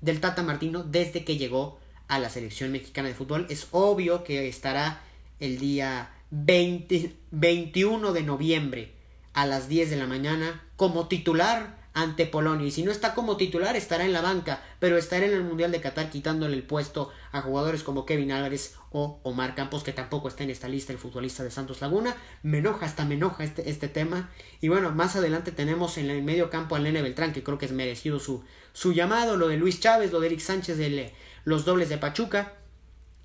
del 0.00 0.22
Tata 0.22 0.42
Martino 0.42 0.82
desde 0.82 1.26
que 1.26 1.36
llegó 1.36 1.78
a 2.08 2.18
la 2.18 2.30
selección 2.30 2.72
mexicana 2.72 3.08
de 3.08 3.14
fútbol. 3.14 3.46
Es 3.50 3.68
obvio 3.72 4.24
que 4.24 4.48
estará 4.48 5.02
el 5.40 5.58
día 5.58 6.10
20, 6.30 7.16
21 7.30 8.12
de 8.12 8.22
noviembre 8.22 8.92
a 9.32 9.46
las 9.46 9.68
10 9.68 9.90
de 9.90 9.96
la 9.96 10.06
mañana 10.06 10.62
como 10.76 11.08
titular 11.08 11.78
ante 11.94 12.26
Polonia. 12.26 12.66
Y 12.66 12.70
si 12.70 12.84
no 12.84 12.92
está 12.92 13.14
como 13.14 13.36
titular, 13.36 13.74
estará 13.74 14.04
en 14.04 14.12
la 14.12 14.20
banca, 14.20 14.62
pero 14.78 14.96
estará 14.96 15.26
en 15.26 15.32
el 15.32 15.42
Mundial 15.42 15.72
de 15.72 15.80
Qatar 15.80 16.10
quitándole 16.10 16.54
el 16.54 16.62
puesto 16.62 17.10
a 17.32 17.40
jugadores 17.40 17.82
como 17.82 18.06
Kevin 18.06 18.30
Álvarez 18.30 18.76
o 18.90 19.20
Omar 19.24 19.54
Campos, 19.54 19.82
que 19.82 19.92
tampoco 19.92 20.28
está 20.28 20.44
en 20.44 20.50
esta 20.50 20.68
lista, 20.68 20.92
el 20.92 20.98
futbolista 20.98 21.42
de 21.42 21.50
Santos 21.50 21.80
Laguna. 21.80 22.16
Me 22.42 22.58
enoja, 22.58 22.86
hasta 22.86 23.04
me 23.04 23.14
enoja 23.14 23.42
este, 23.42 23.68
este 23.68 23.88
tema. 23.88 24.30
Y 24.60 24.68
bueno, 24.68 24.92
más 24.92 25.16
adelante 25.16 25.50
tenemos 25.50 25.98
en 25.98 26.10
el 26.10 26.22
medio 26.22 26.50
campo 26.50 26.76
al 26.76 26.84
Nene 26.84 27.02
Beltrán, 27.02 27.32
que 27.32 27.42
creo 27.42 27.58
que 27.58 27.66
es 27.66 27.72
merecido 27.72 28.20
su, 28.20 28.44
su 28.72 28.92
llamado, 28.92 29.36
lo 29.36 29.48
de 29.48 29.56
Luis 29.56 29.80
Chávez, 29.80 30.12
lo 30.12 30.20
de 30.20 30.28
Eric 30.28 30.40
Sánchez 30.40 30.78
de 30.78 31.12
los 31.44 31.64
dobles 31.64 31.88
de 31.88 31.98
Pachuca 31.98 32.54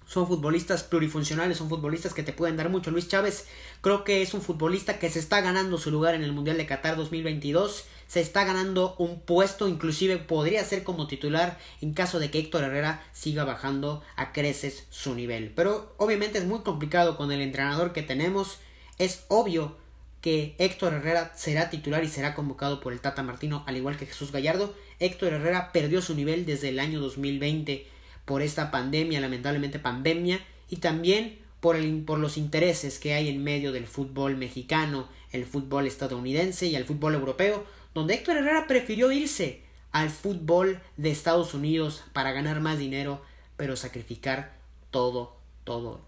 son 0.05 0.27
futbolistas 0.27 0.83
plurifuncionales, 0.83 1.57
son 1.57 1.69
futbolistas 1.69 2.13
que 2.13 2.24
te 2.24 2.33
pueden 2.33 2.57
dar 2.57 2.69
mucho. 2.69 2.91
Luis 2.91 3.07
Chávez 3.07 3.48
creo 3.81 4.03
que 4.03 4.22
es 4.22 4.33
un 4.33 4.41
futbolista 4.41 5.00
que 5.00 5.10
se 5.10 5.19
está 5.19 5.41
ganando 5.41 5.77
su 5.77 5.91
lugar 5.91 6.15
en 6.15 6.24
el 6.24 6.33
Mundial 6.33 6.57
de 6.57 6.65
Qatar 6.65 6.95
2022, 6.95 7.86
se 8.07 8.22
está 8.22 8.43
ganando 8.43 8.95
un 9.00 9.22
puesto, 9.22 9.67
inclusive 9.67 10.17
podría 10.17 10.63
ser 10.63 10.83
como 10.83 11.07
titular 11.07 11.57
en 11.81 11.93
caso 11.93 12.19
de 12.19 12.29
que 12.29 12.39
Héctor 12.39 12.63
Herrera 12.63 13.03
siga 13.12 13.43
bajando 13.43 14.03
a 14.15 14.33
creces 14.33 14.86
su 14.89 15.15
nivel. 15.15 15.51
Pero 15.55 15.95
obviamente 15.98 16.38
es 16.38 16.45
muy 16.45 16.60
complicado 16.60 17.17
con 17.17 17.31
el 17.31 17.41
entrenador 17.41 17.91
que 17.91 18.03
tenemos, 18.03 18.60
es 19.00 19.25
obvio 19.29 19.77
que 20.22 20.55
Héctor 20.57 20.93
Herrera 20.93 21.33
será 21.36 21.69
titular 21.69 22.03
y 22.03 22.07
será 22.07 22.33
convocado 22.33 22.79
por 22.79 22.93
el 22.93 23.01
Tata 23.01 23.24
Martino, 23.24 23.63
al 23.67 23.75
igual 23.75 23.98
que 23.98 24.05
Jesús 24.05 24.31
Gallardo. 24.31 24.74
Héctor 25.00 25.33
Herrera 25.33 25.74
perdió 25.74 26.01
su 26.01 26.15
nivel 26.15 26.45
desde 26.45 26.69
el 26.69 26.79
año 26.79 27.01
2020 27.01 27.88
por 28.25 28.42
esta 28.42 28.72
pandemia, 28.72 29.22
lamentablemente 29.22 29.80
pandemia, 29.80 30.39
y 30.70 30.77
también 30.77 31.39
por, 31.60 31.75
el, 31.75 32.03
por 32.03 32.20
los 32.20 32.38
intereses 32.38 33.00
que 33.00 33.13
hay 33.13 33.30
en 33.30 33.44
medio 33.44 33.72
del 33.72 33.88
fútbol 33.88 34.38
mexicano, 34.38 35.08
el 35.32 35.46
fútbol 35.46 35.88
estadounidense 35.88 36.68
y 36.68 36.75
el 36.75 36.86
fútbol 36.86 37.15
europeo, 37.15 37.65
donde 37.94 38.15
Héctor 38.15 38.38
Herrera 38.38 38.68
prefirió 38.68 39.12
irse 39.12 39.63
al 39.92 40.10
fútbol 40.10 40.82
de 40.98 41.12
Estados 41.12 41.53
Unidos 41.53 42.03
para 42.13 42.32
ganar 42.32 42.60
más 42.60 42.80
dinero, 42.80 43.22
pero 43.56 43.75
sacrificar 43.75 44.58
todo, 44.92 45.38
todo, 45.63 46.02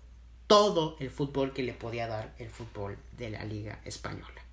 todo 0.47 0.97
el 0.99 1.11
fútbol 1.11 1.53
que 1.53 1.63
le 1.63 1.73
podía 1.73 2.07
dar 2.07 2.33
el 2.39 2.49
fútbol 2.49 2.97
de 3.17 3.29
la 3.29 3.45
Liga 3.45 3.79
Española. 3.85 4.43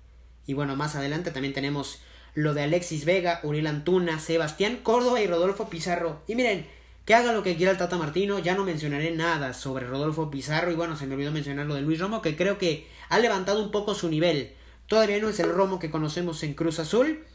Y 0.45 0.53
bueno, 0.53 0.75
más 0.75 0.95
adelante 0.95 1.31
también 1.31 1.53
tenemos 1.53 2.01
lo 2.35 2.53
de 2.53 2.63
Alexis 2.63 3.05
Vega, 3.05 3.39
Uriel 3.43 3.67
Antuna, 3.67 4.19
Sebastián 4.19 4.79
Córdoba 4.83 5.21
y 5.21 5.27
Rodolfo 5.27 5.69
Pizarro. 5.69 6.21
Y 6.27 6.35
miren, 6.35 6.67
que 7.05 7.13
haga 7.13 7.33
lo 7.33 7.43
que 7.43 7.57
quiera 7.57 7.71
el 7.71 7.77
Tata 7.77 7.97
Martino, 7.97 8.39
ya 8.39 8.55
no 8.55 8.63
mencionaré 8.63 9.11
nada 9.11 9.53
sobre 9.53 9.85
Rodolfo 9.85 10.31
Pizarro 10.31 10.71
y 10.71 10.75
bueno, 10.75 10.95
se 10.95 11.05
me 11.05 11.15
olvidó 11.15 11.31
mencionar 11.31 11.65
lo 11.65 11.75
de 11.75 11.81
Luis 11.81 11.99
Romo, 11.99 12.21
que 12.21 12.37
creo 12.37 12.57
que 12.57 12.87
ha 13.09 13.19
levantado 13.19 13.61
un 13.61 13.71
poco 13.71 13.93
su 13.93 14.09
nivel. 14.09 14.53
Todavía 14.87 15.19
no 15.19 15.29
es 15.29 15.39
el 15.39 15.51
Romo 15.51 15.79
que 15.79 15.89
conocemos 15.89 16.43
en 16.43 16.53
Cruz 16.53 16.79
Azul, 16.79 17.25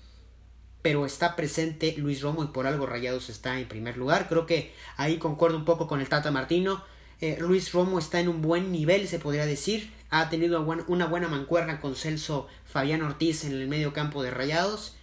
pero 0.80 1.04
está 1.04 1.36
presente 1.36 1.94
Luis 1.98 2.22
Romo 2.22 2.44
y 2.44 2.48
por 2.48 2.66
algo 2.66 2.86
Rayados 2.86 3.28
está 3.28 3.58
en 3.58 3.68
primer 3.68 3.98
lugar. 3.98 4.28
Creo 4.28 4.46
que 4.46 4.72
ahí 4.96 5.18
concuerdo 5.18 5.58
un 5.58 5.64
poco 5.64 5.86
con 5.86 6.00
el 6.00 6.08
Tata 6.08 6.30
Martino. 6.30 6.82
Eh, 7.20 7.36
Luis 7.40 7.72
Romo 7.72 7.98
está 7.98 8.20
en 8.20 8.28
un 8.28 8.40
buen 8.40 8.72
nivel, 8.72 9.06
se 9.08 9.18
podría 9.18 9.44
decir. 9.44 9.92
Ha 10.08 10.30
tenido 10.30 10.62
una 10.86 11.06
buena 11.06 11.28
mancuerna 11.28 11.80
con 11.80 11.94
Celso 11.94 12.46
Fabián 12.64 13.02
Ortiz 13.02 13.44
en 13.44 13.52
el 13.52 13.68
medio 13.68 13.92
campo 13.92 14.22
de 14.22 14.30
Rayados. 14.30 14.96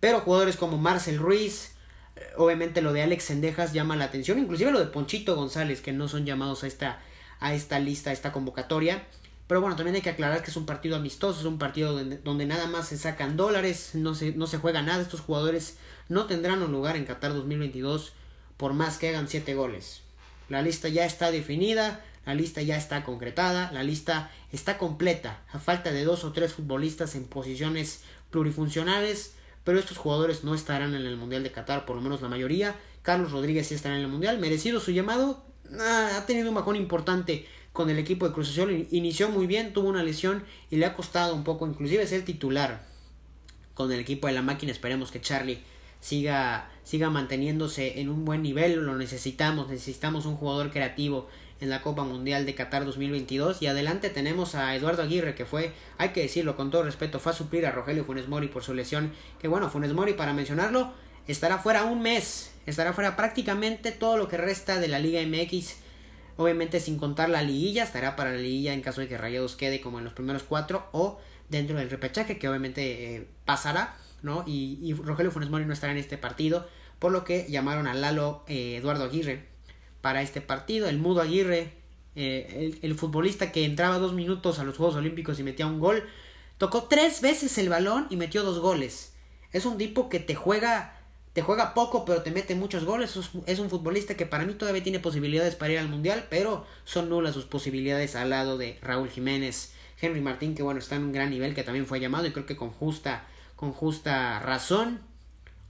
Pero 0.00 0.20
jugadores 0.20 0.56
como 0.56 0.78
Marcel 0.78 1.18
Ruiz, 1.18 1.75
obviamente 2.36 2.82
lo 2.82 2.92
de 2.92 3.02
Alex 3.02 3.24
Sendejas 3.24 3.72
llama 3.72 3.96
la 3.96 4.06
atención, 4.06 4.38
inclusive 4.38 4.70
lo 4.70 4.80
de 4.80 4.86
Ponchito 4.86 5.36
González, 5.36 5.80
que 5.80 5.92
no 5.92 6.08
son 6.08 6.24
llamados 6.24 6.64
a 6.64 6.66
esta, 6.66 7.00
a 7.40 7.54
esta 7.54 7.78
lista, 7.78 8.10
a 8.10 8.12
esta 8.12 8.32
convocatoria. 8.32 9.04
Pero 9.46 9.60
bueno, 9.60 9.76
también 9.76 9.94
hay 9.94 10.02
que 10.02 10.10
aclarar 10.10 10.42
que 10.42 10.50
es 10.50 10.56
un 10.56 10.66
partido 10.66 10.96
amistoso, 10.96 11.40
es 11.40 11.46
un 11.46 11.58
partido 11.58 12.02
donde, 12.24 12.46
nada 12.46 12.66
más 12.66 12.88
se 12.88 12.98
sacan 12.98 13.36
dólares, 13.36 13.90
no 13.94 14.14
se, 14.14 14.32
no 14.32 14.46
se 14.46 14.58
juega 14.58 14.82
nada. 14.82 15.02
Estos 15.02 15.20
jugadores 15.20 15.76
no 16.08 16.26
tendrán 16.26 16.62
un 16.62 16.72
lugar 16.72 16.96
en 16.96 17.04
Qatar 17.04 17.32
2022 17.32 18.12
por 18.56 18.72
más 18.72 18.98
que 18.98 19.08
hagan 19.08 19.28
7 19.28 19.54
goles. 19.54 20.02
La 20.48 20.62
lista 20.62 20.88
ya 20.88 21.04
está 21.04 21.30
definida, 21.30 22.04
la 22.24 22.34
lista 22.34 22.62
ya 22.62 22.76
está 22.76 23.04
concretada, 23.04 23.70
la 23.72 23.84
lista 23.84 24.30
está 24.50 24.78
completa, 24.78 25.42
a 25.52 25.58
falta 25.58 25.92
de 25.92 26.04
dos 26.04 26.24
o 26.24 26.32
tres 26.32 26.54
futbolistas 26.54 27.14
en 27.14 27.24
posiciones 27.24 28.02
plurifuncionales 28.30 29.35
pero 29.66 29.80
estos 29.80 29.98
jugadores 29.98 30.44
no 30.44 30.54
estarán 30.54 30.94
en 30.94 31.04
el 31.04 31.16
Mundial 31.16 31.42
de 31.42 31.50
Qatar, 31.50 31.86
por 31.86 31.96
lo 31.96 32.02
menos 32.02 32.22
la 32.22 32.28
mayoría. 32.28 32.76
Carlos 33.02 33.32
Rodríguez 33.32 33.66
sí 33.66 33.74
estará 33.74 33.96
en 33.96 34.02
el 34.02 34.08
Mundial, 34.08 34.38
merecido 34.38 34.78
su 34.78 34.92
llamado, 34.92 35.42
ah, 35.80 36.12
ha 36.16 36.24
tenido 36.24 36.50
un 36.50 36.54
bajón 36.54 36.76
importante 36.76 37.48
con 37.72 37.90
el 37.90 37.98
equipo 37.98 38.28
de 38.28 38.32
Cruz 38.32 38.50
Azul, 38.50 38.86
inició 38.92 39.28
muy 39.28 39.48
bien, 39.48 39.72
tuvo 39.72 39.88
una 39.88 40.04
lesión 40.04 40.44
y 40.70 40.76
le 40.76 40.86
ha 40.86 40.94
costado 40.94 41.34
un 41.34 41.42
poco, 41.42 41.66
inclusive 41.66 42.06
ser 42.06 42.24
titular 42.24 42.86
con 43.74 43.90
el 43.90 43.98
equipo 43.98 44.28
de 44.28 44.34
la 44.34 44.42
máquina, 44.42 44.70
esperemos 44.70 45.10
que 45.10 45.20
Charlie 45.20 45.58
siga, 46.00 46.68
siga 46.84 47.10
manteniéndose 47.10 48.00
en 48.00 48.08
un 48.08 48.24
buen 48.24 48.42
nivel, 48.42 48.74
lo 48.74 48.96
necesitamos, 48.96 49.68
necesitamos 49.68 50.26
un 50.26 50.36
jugador 50.36 50.70
creativo 50.70 51.28
en 51.60 51.70
la 51.70 51.82
Copa 51.82 52.04
Mundial 52.04 52.46
de 52.46 52.54
Qatar 52.54 52.84
2022. 52.84 53.62
Y 53.62 53.66
adelante 53.66 54.10
tenemos 54.10 54.54
a 54.54 54.74
Eduardo 54.74 55.02
Aguirre, 55.02 55.34
que 55.34 55.46
fue, 55.46 55.72
hay 55.98 56.10
que 56.10 56.22
decirlo 56.22 56.56
con 56.56 56.70
todo 56.70 56.82
respeto, 56.82 57.18
fue 57.18 57.32
a 57.32 57.34
suplir 57.34 57.66
a 57.66 57.72
Rogelio 57.72 58.04
Funes 58.04 58.28
Mori 58.28 58.48
por 58.48 58.62
su 58.62 58.74
lesión. 58.74 59.12
Que 59.40 59.48
bueno, 59.48 59.70
Funes 59.70 59.92
Mori, 59.92 60.14
para 60.14 60.32
mencionarlo, 60.32 60.92
estará 61.26 61.58
fuera 61.58 61.84
un 61.84 62.02
mes, 62.02 62.52
estará 62.66 62.92
fuera 62.92 63.16
prácticamente 63.16 63.92
todo 63.92 64.16
lo 64.16 64.28
que 64.28 64.36
resta 64.36 64.78
de 64.80 64.88
la 64.88 64.98
Liga 64.98 65.20
MX. 65.22 65.76
Obviamente 66.38 66.80
sin 66.80 66.98
contar 66.98 67.30
la 67.30 67.42
liguilla, 67.42 67.84
estará 67.84 68.14
para 68.14 68.32
la 68.32 68.38
liguilla 68.38 68.74
en 68.74 68.82
caso 68.82 69.00
de 69.00 69.08
que 69.08 69.16
Rayados 69.16 69.56
quede 69.56 69.80
como 69.80 69.98
en 69.98 70.04
los 70.04 70.12
primeros 70.12 70.42
cuatro 70.42 70.86
o 70.92 71.18
dentro 71.48 71.78
del 71.78 71.88
repechaje 71.88 72.38
que 72.38 72.48
obviamente 72.48 73.16
eh, 73.16 73.26
pasará, 73.46 73.96
¿no? 74.22 74.44
Y, 74.46 74.92
Rogelio 74.94 75.30
Funes 75.30 75.50
Mori 75.50 75.64
no 75.64 75.72
estará 75.72 75.92
en 75.92 75.98
este 75.98 76.18
partido, 76.18 76.66
por 76.98 77.12
lo 77.12 77.24
que 77.24 77.46
llamaron 77.48 77.86
a 77.86 77.94
Lalo 77.94 78.44
eh, 78.48 78.76
Eduardo 78.76 79.04
Aguirre 79.04 79.46
para 80.00 80.22
este 80.22 80.40
partido. 80.40 80.88
El 80.88 80.98
Mudo 80.98 81.20
Aguirre, 81.20 81.72
eh, 82.14 82.78
el, 82.80 82.94
futbolista 82.94 83.52
que 83.52 83.64
entraba 83.64 83.98
dos 83.98 84.12
minutos 84.12 84.58
a 84.58 84.64
los 84.64 84.76
Juegos 84.76 84.94
Olímpicos 84.94 85.38
y 85.40 85.42
metía 85.42 85.66
un 85.66 85.80
gol, 85.80 86.04
tocó 86.58 86.84
tres 86.84 87.20
veces 87.20 87.58
el 87.58 87.68
balón 87.68 88.06
y 88.08 88.16
metió 88.16 88.44
dos 88.44 88.60
goles. 88.60 89.14
Es 89.52 89.66
un 89.66 89.78
tipo 89.78 90.08
que 90.08 90.20
te 90.20 90.34
juega, 90.34 90.96
te 91.32 91.42
juega 91.42 91.74
poco 91.74 92.04
pero 92.04 92.22
te 92.22 92.30
mete 92.30 92.54
muchos 92.54 92.84
goles. 92.84 93.18
Es 93.46 93.58
un 93.58 93.68
futbolista 93.68 94.14
que 94.14 94.26
para 94.26 94.44
mí 94.44 94.54
todavía 94.54 94.82
tiene 94.82 95.00
posibilidades 95.00 95.56
para 95.56 95.72
ir 95.72 95.78
al 95.78 95.88
Mundial, 95.88 96.26
pero 96.30 96.64
son 96.84 97.08
nulas 97.08 97.34
sus 97.34 97.44
posibilidades 97.44 98.14
al 98.16 98.30
lado 98.30 98.58
de 98.58 98.78
Raúl 98.82 99.10
Jiménez, 99.10 99.72
Henry 100.00 100.20
Martín, 100.20 100.54
que 100.54 100.62
bueno, 100.62 100.78
está 100.78 100.96
en 100.96 101.04
un 101.04 101.12
gran 101.12 101.30
nivel, 101.30 101.54
que 101.54 101.62
también 101.64 101.86
fue 101.86 102.00
llamado 102.00 102.26
y 102.26 102.30
creo 102.32 102.46
que 102.46 102.56
con 102.56 102.70
justa, 102.70 103.26
con 103.56 103.72
justa 103.72 104.38
razón. 104.38 105.00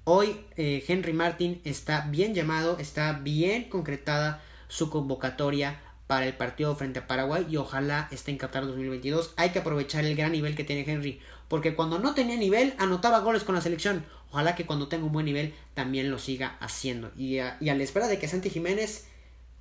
Hoy 0.05 0.45
eh, 0.57 0.85
Henry 0.87 1.13
Martin 1.13 1.61
está 1.65 2.07
bien 2.09 2.35
llamado, 2.35 2.79
está 2.79 3.13
bien 3.13 3.69
concretada 3.69 4.43
su 4.69 4.91
convocatoria 4.91 5.81
para 6.07 6.27
el 6.27 6.35
partido 6.35 6.77
frente 6.77 7.01
a 7.01 7.07
Paraguay 7.07 7.47
y 7.49 7.57
ojalá 7.57 8.09
esté 8.11 8.31
en 8.31 8.39
Qatar 8.39 8.67
2022. 8.67 9.35
Hay 9.37 9.51
que 9.51 9.61
aprovechar 9.61 10.05
el 10.05 10.15
gran 10.15 10.33
nivel 10.33 10.55
que 10.55 10.65
tiene 10.65 10.85
Henry, 10.89 11.21
porque 11.49 11.75
cuando 11.75 11.99
no 11.99 12.15
tenía 12.15 12.37
nivel 12.37 12.75
anotaba 12.79 13.21
goles 13.21 13.45
con 13.45 13.55
la 13.55 13.61
selección. 13.61 14.05
Ojalá 14.31 14.55
que 14.55 14.67
cuando 14.67 14.89
tenga 14.89 15.07
un 15.07 15.13
buen 15.13 15.27
nivel 15.27 15.55
también 15.75 16.11
lo 16.11 16.19
siga 16.19 16.57
haciendo. 16.61 17.13
Y 17.17 17.39
a, 17.39 17.57
y 17.61 17.69
a 17.71 17.75
la 17.75 17.83
espera 17.83 18.07
de 18.07 18.19
que 18.19 18.29
Santi 18.29 18.51
Jiménez, 18.51 19.07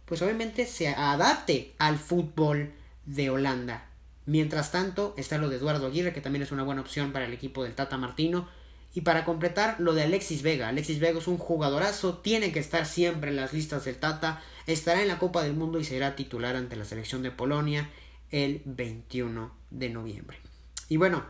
pues 0.05 0.21
obviamente 0.21 0.65
se 0.65 0.89
adapte 0.89 1.73
al 1.77 1.97
fútbol 1.97 2.73
de 3.05 3.29
Holanda. 3.29 3.89
Mientras 4.25 4.71
tanto, 4.71 5.13
está 5.17 5.37
lo 5.37 5.49
de 5.49 5.57
Eduardo 5.57 5.87
Aguirre, 5.87 6.13
que 6.13 6.21
también 6.21 6.43
es 6.43 6.51
una 6.51 6.63
buena 6.63 6.81
opción 6.81 7.11
para 7.11 7.25
el 7.25 7.33
equipo 7.33 7.63
del 7.63 7.75
Tata 7.75 7.97
Martino. 7.97 8.47
Y 8.93 9.01
para 9.01 9.25
completar, 9.25 9.75
lo 9.79 9.93
de 9.93 10.03
Alexis 10.03 10.41
Vega. 10.41 10.69
Alexis 10.69 10.99
Vega 10.99 11.19
es 11.19 11.27
un 11.27 11.37
jugadorazo, 11.37 12.19
tiene 12.19 12.51
que 12.51 12.59
estar 12.59 12.85
siempre 12.85 13.29
en 13.29 13.35
las 13.35 13.53
listas 13.53 13.85
del 13.85 13.97
Tata, 13.97 14.41
estará 14.67 15.01
en 15.01 15.09
la 15.09 15.19
Copa 15.19 15.43
del 15.43 15.53
Mundo 15.53 15.79
y 15.79 15.83
será 15.83 16.15
titular 16.15 16.55
ante 16.55 16.75
la 16.75 16.85
selección 16.85 17.21
de 17.21 17.31
Polonia 17.31 17.89
el 18.31 18.61
21 18.65 19.51
de 19.69 19.89
noviembre. 19.89 20.37
Y 20.87 20.97
bueno, 20.97 21.25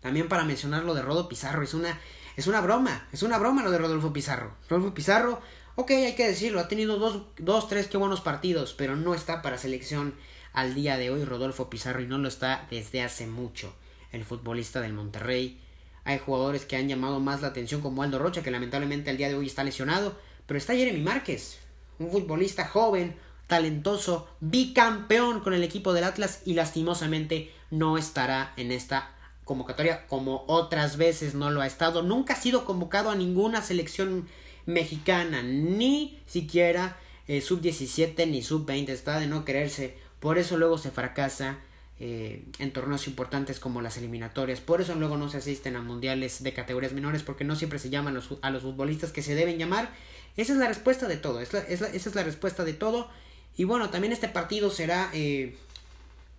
también 0.00 0.28
para 0.28 0.44
mencionar 0.44 0.84
lo 0.84 0.94
de 0.94 1.02
Rodo 1.02 1.28
Pizarro, 1.28 1.62
es 1.62 1.74
una, 1.74 1.98
es 2.36 2.46
una 2.46 2.60
broma, 2.60 3.08
es 3.12 3.22
una 3.22 3.38
broma 3.38 3.62
lo 3.62 3.70
de 3.70 3.78
Rodolfo 3.78 4.12
Pizarro. 4.12 4.54
Rodolfo 4.68 4.94
Pizarro, 4.94 5.40
ok, 5.76 5.90
hay 5.92 6.14
que 6.14 6.26
decirlo, 6.26 6.60
ha 6.60 6.68
tenido 6.68 6.98
dos, 6.98 7.22
dos 7.38 7.68
tres, 7.68 7.88
qué 7.88 7.96
buenos 7.96 8.20
partidos, 8.20 8.74
pero 8.74 8.96
no 8.96 9.14
está 9.14 9.42
para 9.42 9.58
selección 9.58 10.14
al 10.54 10.74
día 10.74 10.96
de 10.96 11.10
hoy 11.10 11.24
Rodolfo 11.24 11.68
Pizarro 11.68 12.00
y 12.00 12.06
no 12.06 12.16
lo 12.16 12.28
está 12.28 12.66
desde 12.70 13.02
hace 13.02 13.26
mucho. 13.26 13.74
El 14.12 14.24
futbolista 14.24 14.80
del 14.80 14.94
Monterrey 14.94 15.60
hay 16.04 16.18
jugadores 16.18 16.64
que 16.64 16.76
han 16.76 16.88
llamado 16.88 17.20
más 17.20 17.42
la 17.42 17.48
atención 17.48 17.80
como 17.80 18.02
Aldo 18.02 18.18
Rocha, 18.18 18.42
que 18.42 18.50
lamentablemente 18.50 19.10
al 19.10 19.16
día 19.16 19.28
de 19.28 19.34
hoy 19.34 19.46
está 19.46 19.64
lesionado. 19.64 20.16
Pero 20.46 20.58
está 20.58 20.74
Jeremy 20.74 21.00
Márquez, 21.00 21.58
un 21.98 22.10
futbolista 22.10 22.66
joven, 22.66 23.16
talentoso, 23.46 24.28
bicampeón 24.40 25.40
con 25.40 25.54
el 25.54 25.64
equipo 25.64 25.92
del 25.92 26.04
Atlas 26.04 26.42
y 26.44 26.54
lastimosamente 26.54 27.52
no 27.70 27.98
estará 27.98 28.52
en 28.56 28.70
esta 28.70 29.10
convocatoria 29.44 30.06
como 30.06 30.44
otras 30.46 30.96
veces 30.96 31.34
no 31.34 31.50
lo 31.50 31.62
ha 31.62 31.66
estado. 31.66 32.02
Nunca 32.02 32.34
ha 32.34 32.40
sido 32.40 32.64
convocado 32.64 33.10
a 33.10 33.16
ninguna 33.16 33.62
selección 33.62 34.28
mexicana, 34.66 35.42
ni 35.42 36.18
siquiera 36.26 36.98
eh, 37.26 37.40
sub 37.40 37.60
17 37.60 38.26
ni 38.26 38.42
sub 38.42 38.66
20. 38.66 38.92
Está 38.92 39.18
de 39.18 39.26
no 39.26 39.44
quererse. 39.44 40.03
Por 40.24 40.38
eso 40.38 40.56
luego 40.56 40.78
se 40.78 40.90
fracasa 40.90 41.58
eh, 42.00 42.46
en 42.58 42.72
torneos 42.72 43.06
importantes 43.08 43.60
como 43.60 43.82
las 43.82 43.98
eliminatorias. 43.98 44.58
Por 44.58 44.80
eso 44.80 44.94
luego 44.94 45.18
no 45.18 45.28
se 45.28 45.36
asisten 45.36 45.76
a 45.76 45.82
mundiales 45.82 46.42
de 46.42 46.54
categorías 46.54 46.94
menores 46.94 47.22
porque 47.22 47.44
no 47.44 47.56
siempre 47.56 47.78
se 47.78 47.90
llaman 47.90 48.18
a 48.40 48.50
los 48.50 48.62
futbolistas 48.62 49.12
que 49.12 49.20
se 49.20 49.34
deben 49.34 49.58
llamar. 49.58 49.90
Esa 50.38 50.54
es 50.54 50.58
la 50.58 50.66
respuesta 50.66 51.08
de 51.08 51.18
todo. 51.18 51.40
esa 51.40 51.58
es 51.68 52.14
la 52.14 52.22
respuesta 52.22 52.64
de 52.64 52.72
todo. 52.72 53.10
Y 53.58 53.64
bueno, 53.64 53.90
también 53.90 54.14
este 54.14 54.28
partido 54.28 54.70
será, 54.70 55.10
eh, 55.12 55.58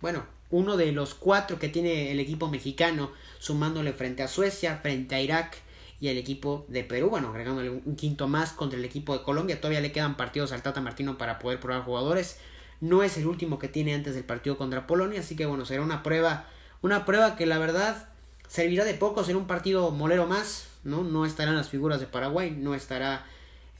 bueno, 0.00 0.24
uno 0.50 0.76
de 0.76 0.90
los 0.90 1.14
cuatro 1.14 1.60
que 1.60 1.68
tiene 1.68 2.10
el 2.10 2.18
equipo 2.18 2.48
mexicano, 2.48 3.12
sumándole 3.38 3.92
frente 3.92 4.24
a 4.24 4.26
Suecia, 4.26 4.78
frente 4.78 5.14
a 5.14 5.20
Irak 5.20 5.58
y 6.00 6.08
el 6.08 6.18
equipo 6.18 6.66
de 6.66 6.82
Perú, 6.82 7.08
bueno, 7.08 7.28
agregándole 7.28 7.70
un 7.70 7.94
quinto 7.94 8.26
más 8.26 8.50
contra 8.50 8.80
el 8.80 8.84
equipo 8.84 9.16
de 9.16 9.22
Colombia. 9.22 9.60
Todavía 9.60 9.80
le 9.80 9.92
quedan 9.92 10.16
partidos 10.16 10.50
al 10.50 10.62
Tata 10.62 10.80
Martino 10.80 11.16
para 11.16 11.38
poder 11.38 11.60
probar 11.60 11.84
jugadores. 11.84 12.40
No 12.80 13.02
es 13.02 13.16
el 13.16 13.26
último 13.26 13.58
que 13.58 13.68
tiene 13.68 13.94
antes 13.94 14.14
del 14.14 14.24
partido 14.24 14.58
contra 14.58 14.86
Polonia, 14.86 15.20
así 15.20 15.36
que 15.36 15.46
bueno, 15.46 15.64
será 15.64 15.82
una 15.82 16.02
prueba, 16.02 16.46
una 16.82 17.04
prueba 17.04 17.36
que 17.36 17.46
la 17.46 17.58
verdad 17.58 18.08
servirá 18.48 18.84
de 18.84 18.94
poco, 18.94 19.24
será 19.24 19.38
un 19.38 19.46
partido 19.46 19.90
molero 19.90 20.26
más, 20.26 20.68
¿no? 20.84 21.02
No 21.02 21.26
estarán 21.26 21.56
las 21.56 21.68
figuras 21.68 22.00
de 22.00 22.06
Paraguay, 22.06 22.50
no 22.50 22.74
estará 22.74 23.24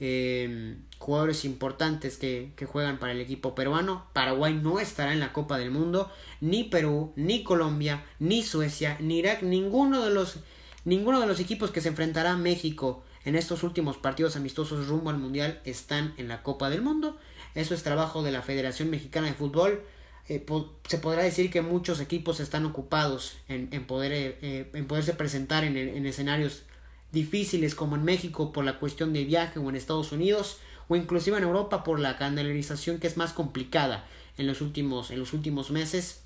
eh, 0.00 0.76
jugadores 0.98 1.44
importantes 1.44 2.18
que, 2.18 2.52
que, 2.56 2.66
juegan 2.66 2.98
para 2.98 3.12
el 3.12 3.20
equipo 3.20 3.54
peruano. 3.54 4.06
Paraguay 4.12 4.54
no 4.54 4.80
estará 4.80 5.12
en 5.12 5.20
la 5.20 5.32
Copa 5.32 5.58
del 5.58 5.70
Mundo, 5.70 6.10
ni 6.40 6.64
Perú, 6.64 7.12
ni 7.16 7.44
Colombia, 7.44 8.04
ni 8.18 8.42
Suecia, 8.42 8.96
ni 9.00 9.18
Irak, 9.18 9.42
ninguno 9.42 10.04
de 10.04 10.10
los, 10.10 10.40
ninguno 10.84 11.20
de 11.20 11.26
los 11.26 11.40
equipos 11.40 11.70
que 11.70 11.80
se 11.80 11.88
enfrentará 11.88 12.32
a 12.32 12.36
México 12.36 13.04
en 13.26 13.34
estos 13.34 13.64
últimos 13.64 13.96
partidos 13.96 14.36
amistosos 14.36 14.86
rumbo 14.86 15.10
al 15.10 15.18
Mundial 15.18 15.60
están 15.64 16.14
en 16.16 16.28
la 16.28 16.42
Copa 16.42 16.70
del 16.70 16.80
Mundo. 16.80 17.18
Eso 17.56 17.74
es 17.74 17.82
trabajo 17.82 18.22
de 18.22 18.32
la 18.32 18.42
Federación 18.42 18.90
Mexicana 18.90 19.28
de 19.28 19.32
Fútbol. 19.32 19.82
Eh, 20.28 20.44
se 20.86 20.98
podrá 20.98 21.22
decir 21.22 21.50
que 21.50 21.62
muchos 21.62 22.00
equipos 22.00 22.38
están 22.38 22.66
ocupados 22.66 23.38
en, 23.48 23.68
en 23.72 23.86
poder, 23.86 24.12
eh, 24.12 24.38
eh, 24.42 24.70
en 24.74 24.86
poderse 24.86 25.14
presentar 25.14 25.64
en, 25.64 25.76
en, 25.76 26.04
escenarios 26.04 26.64
difíciles 27.12 27.74
como 27.74 27.96
en 27.96 28.04
México 28.04 28.52
por 28.52 28.64
la 28.64 28.78
cuestión 28.78 29.14
de 29.14 29.24
viaje 29.24 29.58
o 29.58 29.70
en 29.70 29.76
Estados 29.76 30.12
Unidos 30.12 30.58
o 30.88 30.96
inclusive 30.96 31.38
en 31.38 31.44
Europa 31.44 31.82
por 31.82 31.98
la 31.98 32.18
canalización 32.18 32.98
que 32.98 33.06
es 33.06 33.16
más 33.16 33.32
complicada 33.32 34.04
en 34.36 34.46
los 34.46 34.60
últimos, 34.60 35.10
en 35.10 35.18
los 35.18 35.32
últimos 35.32 35.70
meses. 35.70 36.24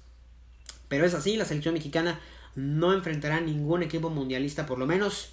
Pero 0.88 1.06
es 1.06 1.14
así, 1.14 1.36
la 1.36 1.44
selección 1.44 1.74
mexicana 1.74 2.18
no 2.56 2.92
enfrentará 2.92 3.40
ningún 3.40 3.84
equipo 3.84 4.10
mundialista 4.10 4.66
por 4.66 4.80
lo 4.80 4.86
menos 4.86 5.30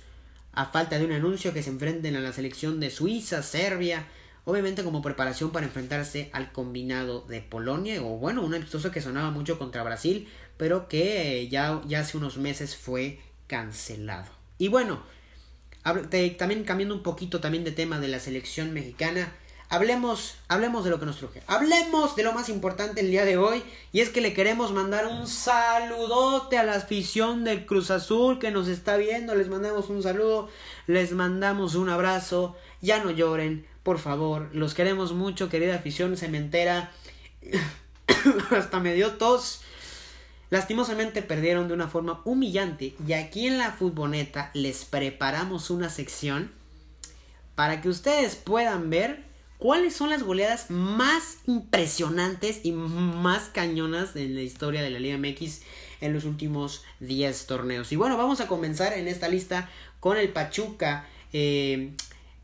a 0.53 0.65
falta 0.65 0.99
de 0.99 1.05
un 1.05 1.12
anuncio 1.12 1.53
que 1.53 1.63
se 1.63 1.71
enfrenten 1.71 2.15
a 2.15 2.19
la 2.19 2.33
selección 2.33 2.79
de 2.79 2.91
Suiza, 2.91 3.41
Serbia, 3.41 4.05
obviamente 4.47 4.81
como 4.81 5.01
preparación 5.01 5.51
para 5.51 5.65
enfrentarse 5.65 6.29
al 6.31 6.53
combinado 6.53 7.19
de 7.27 7.41
Polonia, 7.41 8.01
o 8.01 8.17
bueno, 8.17 8.41
un 8.41 8.55
amistoso 8.55 8.91
que 8.91 9.01
sonaba 9.01 9.29
mucho 9.29 9.60
contra 9.60 9.83
Brasil, 9.83 10.29
pero 10.55 10.88
que 10.88 11.41
eh, 11.41 11.49
ya, 11.49 11.81
ya 11.86 11.99
hace 11.99 12.15
unos 12.15 12.38
meses 12.38 12.77
fue 12.77 13.19
cancelado. 13.47 14.31
Y 14.57 14.69
bueno, 14.69 15.03
también 16.38 16.63
cambiando 16.63 16.95
un 16.95 17.03
poquito 17.03 17.41
también 17.41 17.65
de 17.65 17.73
tema 17.73 17.99
de 17.99 18.07
la 18.07 18.21
selección 18.21 18.73
mexicana, 18.73 19.33
hablemos, 19.67 20.36
hablemos 20.47 20.86
de 20.86 20.91
lo 20.91 20.99
que 21.01 21.07
nos 21.07 21.17
truje. 21.17 21.43
Hablemos 21.47 22.15
de 22.15 22.23
lo 22.23 22.31
más 22.31 22.47
importante 22.47 23.01
el 23.01 23.12
día 23.12 23.25
de 23.25 23.36
hoy. 23.36 23.62
Y 23.91 23.99
es 23.99 24.10
que 24.10 24.21
le 24.21 24.33
queremos 24.33 24.71
mandar 24.71 25.07
un 25.07 25.27
saludote 25.27 26.57
a 26.57 26.63
la 26.63 26.75
afición 26.75 27.43
del 27.43 27.65
Cruz 27.65 27.91
Azul 27.91 28.39
que 28.39 28.51
nos 28.51 28.69
está 28.69 28.95
viendo. 28.95 29.36
Les 29.36 29.49
mandamos 29.49 29.89
un 29.89 30.01
saludo. 30.01 30.49
Les 30.88 31.12
mandamos 31.12 31.75
un 31.75 31.89
abrazo. 31.89 32.55
Ya 32.81 33.03
no 33.03 33.12
lloren 33.12 33.65
por 33.88 34.00
favor, 34.00 34.50
los 34.52 34.73
queremos 34.73 35.13
mucho, 35.13 35.47
querida 35.47 35.76
afición 35.76 36.17
cementera. 36.17 36.91
Hasta 38.52 38.82
me 38.82 38.93
dio 38.93 39.13
tos. 39.13 39.62
Lastimosamente 40.50 41.21
perdieron 41.21 41.69
de 41.69 41.73
una 41.73 41.88
forma 41.88 42.19
humillante 42.26 42.95
y 43.08 43.13
aquí 43.13 43.47
en 43.47 43.58
la 43.58 43.71
futboneta 43.71 44.52
les 44.54 44.84
preparamos 44.84 45.69
una 45.69 45.89
sección 45.89 46.52
para 47.56 47.80
que 47.80 47.88
ustedes 47.88 48.36
puedan 48.36 48.89
ver 48.89 49.23
cuáles 49.58 49.95
son 49.95 50.10
las 50.10 50.21
goleadas 50.21 50.69
más 50.69 51.38
impresionantes 51.45 52.65
y 52.65 52.73
más 52.73 53.43
cañonas 53.54 54.17
en 54.17 54.36
la 54.36 54.41
historia 54.41 54.82
de 54.82 54.89
la 54.89 55.00
Liga 55.00 55.17
MX 55.17 55.62
en 56.02 56.12
los 56.12 56.26
últimos 56.26 56.84
10 57.00 57.47
torneos. 57.47 57.93
Y 57.93 57.95
bueno, 57.95 58.17
vamos 58.17 58.41
a 58.41 58.47
comenzar 58.47 58.91
en 58.91 59.08
esta 59.08 59.30
lista 59.30 59.69
con 60.02 60.17
el 60.17 60.28
Pachuca. 60.28 61.08
Eh, 61.32 61.93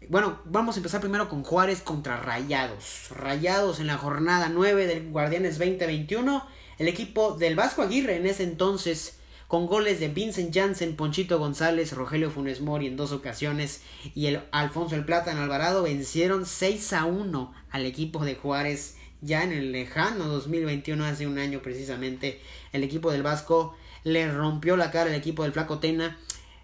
bueno, 0.10 0.40
vamos 0.46 0.76
a 0.76 0.80
empezar 0.80 1.02
primero 1.02 1.30
con 1.30 1.44
Juárez 1.44 1.82
contra 1.82 2.18
Rayados. 2.18 3.10
Rayados 3.12 3.80
en 3.80 3.88
la 3.88 3.98
jornada 3.98 4.50
9 4.50 4.88
del 4.88 5.10
Guardianes 5.10 5.58
2021. 5.58 6.46
El 6.80 6.88
equipo 6.88 7.36
del 7.36 7.56
Vasco 7.56 7.82
Aguirre 7.82 8.16
en 8.16 8.26
ese 8.26 8.44
entonces, 8.44 9.20
con 9.48 9.68
goles 9.68 10.00
de 10.00 10.10
Vincent 10.10 10.54
Janssen, 10.54 10.96
Ponchito 10.96 11.40
González, 11.40 11.94
Rogelio 11.94 12.32
Funes 12.32 12.62
Mori 12.62 12.88
en 12.88 12.98
dos 12.98 13.12
ocasiones 13.12 13.82
y 14.16 14.28
el 14.28 14.42
Alfonso 14.52 14.96
El 14.96 15.06
Plata 15.06 15.32
en 15.32 15.38
Alvarado, 15.38 15.84
vencieron 15.84 16.46
6 16.46 16.94
a 16.94 17.06
1 17.06 17.54
al 17.70 17.86
equipo 17.86 18.26
de 18.26 18.36
Juárez 18.36 18.98
ya 19.22 19.44
en 19.44 19.54
el 19.54 19.72
lejano 19.72 20.28
2021, 20.28 21.06
hace 21.06 21.28
un 21.28 21.38
año 21.38 21.62
precisamente. 21.62 22.42
El 22.74 22.84
equipo 22.84 23.12
del 23.12 23.24
Vasco 23.24 23.76
le 24.04 24.32
rompió 24.32 24.76
la 24.76 24.92
cara 24.92 25.10
al 25.10 25.16
equipo 25.16 25.44
del 25.44 25.54
Flaco 25.54 25.80
Tena 25.80 26.18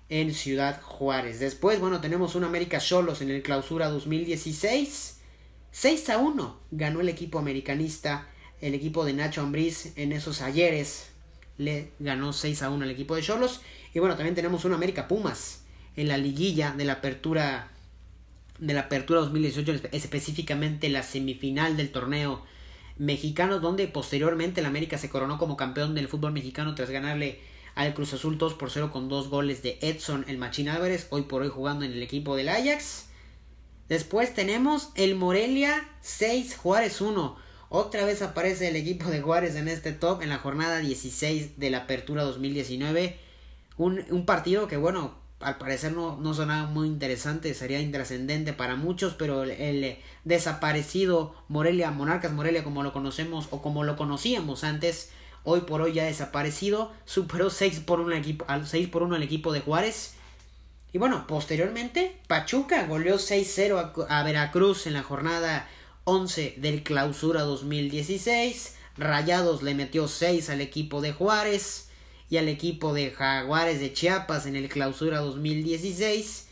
en 0.10 0.34
Ciudad 0.34 0.82
Juárez. 0.82 1.40
Después, 1.40 1.80
bueno, 1.80 2.02
tenemos 2.02 2.36
un 2.36 2.44
América 2.44 2.80
Cholos 2.80 3.22
en 3.22 3.30
el 3.30 3.44
clausura 3.44 3.90
2016. 3.90 5.20
6 5.72 6.10
a 6.10 6.18
1 6.18 6.60
ganó 6.72 7.02
el 7.02 7.10
equipo 7.10 7.38
americanista, 7.38 8.28
el 8.60 8.74
equipo 8.74 9.06
de 9.06 9.14
Nacho 9.14 9.42
Ambriz 9.42 9.94
en 9.96 10.12
esos 10.12 10.42
ayeres. 10.42 11.12
Le 11.58 11.92
ganó 12.00 12.34
6 12.34 12.64
a 12.64 12.72
1 12.72 12.84
al 12.84 12.92
equipo 12.92 13.16
de 13.16 13.22
Cholos. 13.22 13.62
Y 13.94 14.00
bueno, 14.00 14.16
también 14.16 14.36
tenemos 14.36 14.66
un 14.66 14.74
América 14.74 15.08
Pumas 15.08 15.62
en 15.96 16.08
la 16.08 16.18
liguilla 16.18 16.72
de 16.72 16.86
la 16.86 16.94
apertura 16.94 17.72
de 18.60 18.74
la 18.74 18.82
apertura 18.82 19.22
2018, 19.22 19.90
específicamente 19.94 20.90
la 20.90 21.02
semifinal 21.02 21.78
del 21.78 21.92
torneo 21.92 22.44
mexicano, 22.98 23.60
donde 23.60 23.88
posteriormente 23.88 24.60
el 24.60 24.66
América 24.66 24.98
se 24.98 25.10
coronó 25.10 25.38
como 25.38 25.56
campeón 25.56 25.96
del 25.96 26.10
fútbol 26.10 26.34
mexicano 26.34 26.76
tras 26.76 26.90
ganarle 26.90 27.40
al 27.76 27.94
Cruz 27.94 28.14
Azul 28.14 28.38
2 28.38 28.54
por 28.56 28.72
0 28.72 28.92
con 28.92 29.10
dos 29.10 29.30
goles 29.30 29.64
de 29.64 29.80
Edson 29.82 30.26
el 30.28 30.38
Machín 30.38 30.70
Álvarez, 30.70 31.08
hoy 31.10 31.24
por 31.24 31.42
hoy 31.42 31.50
jugando 31.50 31.86
en 31.86 31.92
el 31.92 32.04
equipo 32.04 32.36
del 32.36 32.50
Ajax. 32.50 33.06
Después 33.88 34.34
tenemos 34.34 34.90
el 34.96 35.16
Morelia 35.16 35.90
6 36.02 36.58
Juárez 36.58 37.02
1. 37.02 37.38
Otra 37.70 38.06
vez 38.06 38.22
aparece 38.22 38.68
el 38.68 38.76
equipo 38.76 39.10
de 39.10 39.22
Juárez 39.22 39.56
en 39.56 39.68
este 39.68 39.92
top 39.92 40.22
en 40.22 40.30
la 40.30 40.40
jornada 40.40 40.80
16 40.80 41.60
de 41.60 41.70
la 41.70 41.80
Apertura 41.80 42.24
2019. 42.24 43.18
Un, 43.78 44.04
un 44.10 44.26
partido 44.26 44.68
que, 44.68 44.78
bueno, 44.78 45.20
al 45.40 45.58
parecer 45.58 45.94
no, 45.94 46.18
no 46.18 46.34
sonaba 46.34 46.70
muy 46.70 46.88
interesante, 46.88 47.54
sería 47.54 47.80
intrascendente 47.80 48.54
para 48.54 48.76
muchos, 48.76 49.14
pero 49.14 49.44
el, 49.44 49.98
desaparecido 50.26 51.34
Morelia, 51.48 51.92
Monarcas 51.92 52.34
Morelia 52.34 52.64
como 52.64 52.84
lo 52.84 52.92
conocemos 52.92 53.48
o 53.52 53.62
como 53.62 53.84
lo 53.84 53.96
conocíamos 53.96 54.64
antes, 54.64 55.12
hoy 55.50 55.62
por 55.62 55.82
hoy 55.82 55.94
ya 55.94 56.06
desaparecido, 56.06 56.92
superó 57.06 57.50
6 57.50 57.82
por 57.82 58.00
1 58.00 58.14
al 58.14 58.20
equipo, 58.20 58.46
al 58.48 58.68
6 58.68 58.88
por 58.90 59.04
1 59.04 59.16
al 59.16 59.24
equipo 59.24 59.52
de 59.52 59.62
Juárez. 59.62 60.14
Y 60.94 60.98
bueno, 60.98 61.26
posteriormente 61.28 62.18
Pachuca 62.28 62.86
goleó 62.86 63.18
6-0 63.18 64.06
a, 64.08 64.20
a 64.20 64.24
Veracruz 64.24 64.88
en 64.88 64.94
la 64.94 65.04
jornada 65.04 65.68
11 66.04 66.56
del 66.58 66.84
Clausura 66.84 67.42
2016. 67.42 68.76
Rayados 68.98 69.64
le 69.64 69.76
metió 69.76 70.08
6 70.08 70.50
al 70.50 70.62
equipo 70.62 71.02
de 71.02 71.14
Juárez 71.14 71.90
y 72.30 72.38
al 72.38 72.48
equipo 72.48 72.94
de 72.94 73.12
Jaguares 73.12 73.80
de 73.80 73.94
Chiapas 73.94 74.46
en 74.46 74.56
el 74.56 74.70
Clausura 74.70 75.20
2016. 75.20 76.48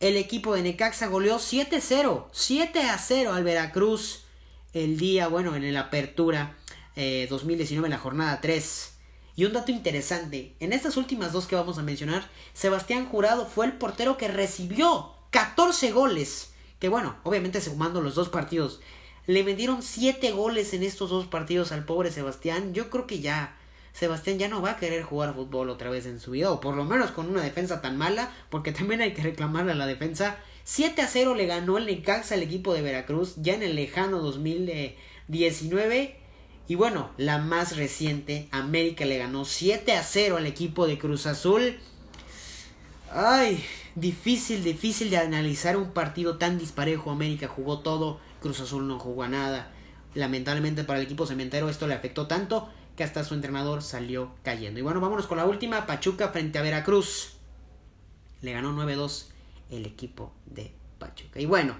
El 0.00 0.16
equipo 0.16 0.54
de 0.54 0.62
Necaxa 0.62 1.08
goleó 1.08 1.38
7-0, 1.38 2.30
7-0 2.30 3.32
al 3.32 3.42
Veracruz 3.42 4.24
el 4.74 4.98
día, 4.98 5.28
bueno, 5.28 5.56
en 5.56 5.72
la 5.72 5.80
apertura 5.80 6.54
2019, 7.28 7.86
en 7.86 7.92
la 7.92 7.98
jornada 7.98 8.40
3. 8.40 8.92
Y 9.36 9.44
un 9.44 9.52
dato 9.52 9.70
interesante, 9.70 10.56
en 10.58 10.72
estas 10.72 10.96
últimas 10.96 11.32
dos 11.32 11.46
que 11.46 11.54
vamos 11.54 11.78
a 11.78 11.82
mencionar, 11.82 12.28
Sebastián 12.54 13.06
Jurado 13.06 13.46
fue 13.46 13.66
el 13.66 13.74
portero 13.74 14.16
que 14.16 14.26
recibió 14.26 15.12
14 15.30 15.92
goles. 15.92 16.52
Que 16.80 16.88
bueno, 16.88 17.16
obviamente 17.22 17.60
sumando 17.60 18.00
los 18.00 18.16
dos 18.16 18.28
partidos. 18.28 18.80
Le 19.26 19.42
vendieron 19.44 19.82
7 19.82 20.32
goles 20.32 20.74
en 20.74 20.82
estos 20.82 21.10
dos 21.10 21.26
partidos 21.26 21.70
al 21.70 21.84
pobre 21.84 22.10
Sebastián. 22.10 22.74
Yo 22.74 22.90
creo 22.90 23.06
que 23.06 23.20
ya 23.20 23.56
Sebastián 23.92 24.38
ya 24.38 24.48
no 24.48 24.62
va 24.62 24.72
a 24.72 24.76
querer 24.76 25.02
jugar 25.02 25.34
fútbol 25.34 25.70
otra 25.70 25.90
vez 25.90 26.06
en 26.06 26.20
su 26.20 26.32
vida, 26.32 26.50
o 26.50 26.60
por 26.60 26.76
lo 26.76 26.84
menos 26.84 27.10
con 27.10 27.28
una 27.28 27.42
defensa 27.42 27.80
tan 27.80 27.96
mala, 27.96 28.32
porque 28.48 28.72
también 28.72 29.00
hay 29.00 29.12
que 29.12 29.22
reclamarle 29.22 29.72
a 29.72 29.76
la 29.76 29.86
defensa. 29.86 30.38
7 30.64 31.02
a 31.02 31.06
0 31.06 31.34
le 31.34 31.46
ganó 31.46 31.78
el 31.78 31.86
Necaxa 31.86 32.34
al 32.34 32.42
equipo 32.42 32.74
de 32.74 32.82
Veracruz 32.82 33.34
ya 33.36 33.54
en 33.54 33.62
el 33.62 33.76
lejano 33.76 34.18
2019. 34.20 36.16
Y 36.68 36.74
bueno, 36.74 37.10
la 37.16 37.38
más 37.38 37.78
reciente, 37.78 38.46
América 38.50 39.06
le 39.06 39.16
ganó 39.16 39.46
7 39.46 39.94
a 39.94 40.02
0 40.02 40.36
al 40.36 40.44
equipo 40.44 40.86
de 40.86 40.98
Cruz 40.98 41.24
Azul. 41.24 41.78
Ay, 43.10 43.64
difícil, 43.94 44.62
difícil 44.62 45.08
de 45.08 45.16
analizar 45.16 45.78
un 45.78 45.92
partido 45.92 46.36
tan 46.36 46.58
disparejo. 46.58 47.10
América 47.10 47.48
jugó 47.48 47.78
todo, 47.78 48.20
Cruz 48.42 48.60
Azul 48.60 48.86
no 48.86 48.98
jugó 48.98 49.22
a 49.22 49.28
nada. 49.28 49.72
Lamentablemente 50.14 50.84
para 50.84 50.98
el 50.98 51.06
equipo 51.06 51.26
cementero 51.26 51.70
esto 51.70 51.86
le 51.86 51.94
afectó 51.94 52.26
tanto 52.26 52.68
que 52.96 53.04
hasta 53.04 53.24
su 53.24 53.32
entrenador 53.32 53.82
salió 53.82 54.34
cayendo. 54.42 54.78
Y 54.78 54.82
bueno, 54.82 55.00
vámonos 55.00 55.26
con 55.26 55.38
la 55.38 55.46
última, 55.46 55.86
Pachuca 55.86 56.28
frente 56.28 56.58
a 56.58 56.62
Veracruz. 56.62 57.38
Le 58.42 58.52
ganó 58.52 58.72
9-2 58.74 59.24
el 59.70 59.86
equipo 59.86 60.34
de 60.44 60.74
Pachuca. 60.98 61.40
Y 61.40 61.46
bueno, 61.46 61.76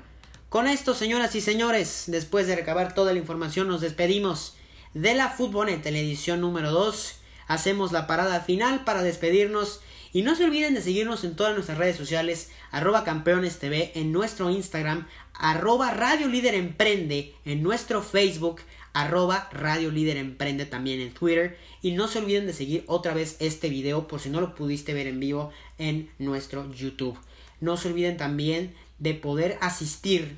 con 0.48 0.66
esto, 0.66 0.94
señoras 0.94 1.34
y 1.34 1.42
señores, 1.42 2.04
después 2.06 2.46
de 2.46 2.56
recabar 2.56 2.94
toda 2.94 3.12
la 3.12 3.18
información, 3.18 3.68
nos 3.68 3.82
despedimos 3.82 4.54
de 4.94 5.14
la 5.14 5.28
Fútboleta 5.28 5.88
en 5.88 5.94
la 5.94 6.00
edición 6.00 6.40
número 6.40 6.70
2. 6.70 7.16
Hacemos 7.46 7.92
la 7.92 8.06
parada 8.06 8.40
final 8.40 8.84
para 8.84 9.02
despedirnos. 9.02 9.80
Y 10.12 10.22
no 10.22 10.34
se 10.34 10.44
olviden 10.44 10.74
de 10.74 10.80
seguirnos 10.80 11.24
en 11.24 11.36
todas 11.36 11.54
nuestras 11.54 11.76
redes 11.76 11.96
sociales, 11.96 12.50
arroba 12.70 13.04
campeones 13.04 13.58
TV, 13.58 13.92
en 13.94 14.10
nuestro 14.10 14.50
Instagram, 14.50 15.06
arroba 15.34 15.92
Radio 15.92 16.28
Líder 16.28 16.54
Emprende, 16.54 17.34
en 17.44 17.62
nuestro 17.62 18.02
Facebook, 18.02 18.62
arroba 18.94 19.50
Radio 19.52 19.90
Líder 19.90 20.16
Emprende 20.16 20.64
también 20.64 21.00
en 21.00 21.12
Twitter. 21.12 21.58
Y 21.82 21.92
no 21.92 22.08
se 22.08 22.20
olviden 22.20 22.46
de 22.46 22.54
seguir 22.54 22.84
otra 22.86 23.12
vez 23.12 23.36
este 23.40 23.68
video 23.68 24.08
por 24.08 24.20
si 24.20 24.30
no 24.30 24.40
lo 24.40 24.54
pudiste 24.54 24.94
ver 24.94 25.06
en 25.06 25.20
vivo 25.20 25.52
en 25.76 26.10
nuestro 26.18 26.72
YouTube. 26.72 27.18
No 27.60 27.76
se 27.76 27.88
olviden 27.88 28.16
también 28.16 28.74
de 28.98 29.14
poder 29.14 29.58
asistir, 29.60 30.36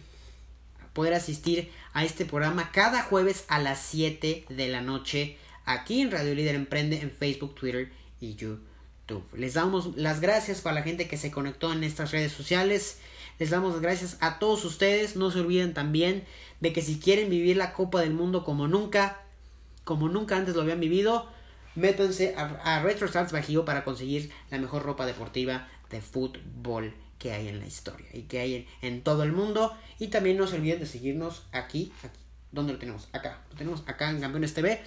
poder 0.92 1.14
asistir 1.14 1.70
a 1.92 2.04
este 2.04 2.24
programa 2.24 2.70
cada 2.72 3.02
jueves 3.02 3.44
a 3.48 3.58
las 3.58 3.80
7 3.80 4.46
de 4.48 4.68
la 4.68 4.80
noche 4.80 5.36
aquí 5.64 6.00
en 6.00 6.10
Radio 6.10 6.34
Líder 6.34 6.54
Emprende 6.54 7.00
en 7.00 7.10
Facebook, 7.10 7.54
Twitter 7.54 7.92
y 8.20 8.34
YouTube. 8.34 9.26
Les 9.36 9.54
damos 9.54 9.96
las 9.96 10.20
gracias 10.20 10.60
para 10.60 10.74
la 10.74 10.82
gente 10.82 11.08
que 11.08 11.16
se 11.16 11.30
conectó 11.30 11.72
en 11.72 11.82
estas 11.84 12.12
redes 12.12 12.32
sociales. 12.32 12.98
Les 13.38 13.50
damos 13.50 13.72
las 13.72 13.82
gracias 13.82 14.16
a 14.20 14.38
todos 14.38 14.64
ustedes. 14.64 15.16
No 15.16 15.30
se 15.30 15.40
olviden 15.40 15.74
también 15.74 16.24
de 16.60 16.72
que 16.72 16.82
si 16.82 17.00
quieren 17.00 17.30
vivir 17.30 17.56
la 17.56 17.72
Copa 17.72 18.00
del 18.00 18.12
Mundo 18.12 18.44
como 18.44 18.68
nunca, 18.68 19.22
como 19.84 20.08
nunca 20.08 20.36
antes 20.36 20.54
lo 20.54 20.62
habían 20.62 20.80
vivido, 20.80 21.28
métanse 21.74 22.34
a, 22.36 22.80
Retro 22.82 23.06
Stars 23.06 23.32
Bajío 23.32 23.64
para 23.64 23.84
conseguir 23.84 24.30
la 24.50 24.58
mejor 24.58 24.82
ropa 24.82 25.06
deportiva 25.06 25.68
de 25.90 26.00
fútbol 26.00 26.94
que 27.20 27.32
hay 27.32 27.48
en 27.48 27.60
la 27.60 27.66
historia 27.66 28.08
y 28.12 28.22
que 28.22 28.40
hay 28.40 28.66
en, 28.82 29.02
todo 29.02 29.22
el 29.22 29.30
mundo. 29.30 29.76
Y 30.00 30.08
también 30.08 30.38
no 30.38 30.48
se 30.48 30.56
olviden 30.56 30.80
de 30.80 30.86
seguirnos 30.86 31.44
aquí, 31.52 31.92
aquí. 32.02 32.18
¿Dónde 32.50 32.72
lo 32.72 32.80
tenemos? 32.80 33.08
Acá. 33.12 33.42
Lo 33.50 33.56
tenemos 33.56 33.84
acá 33.86 34.10
en 34.10 34.20
Campeones 34.20 34.54
TV. 34.54 34.82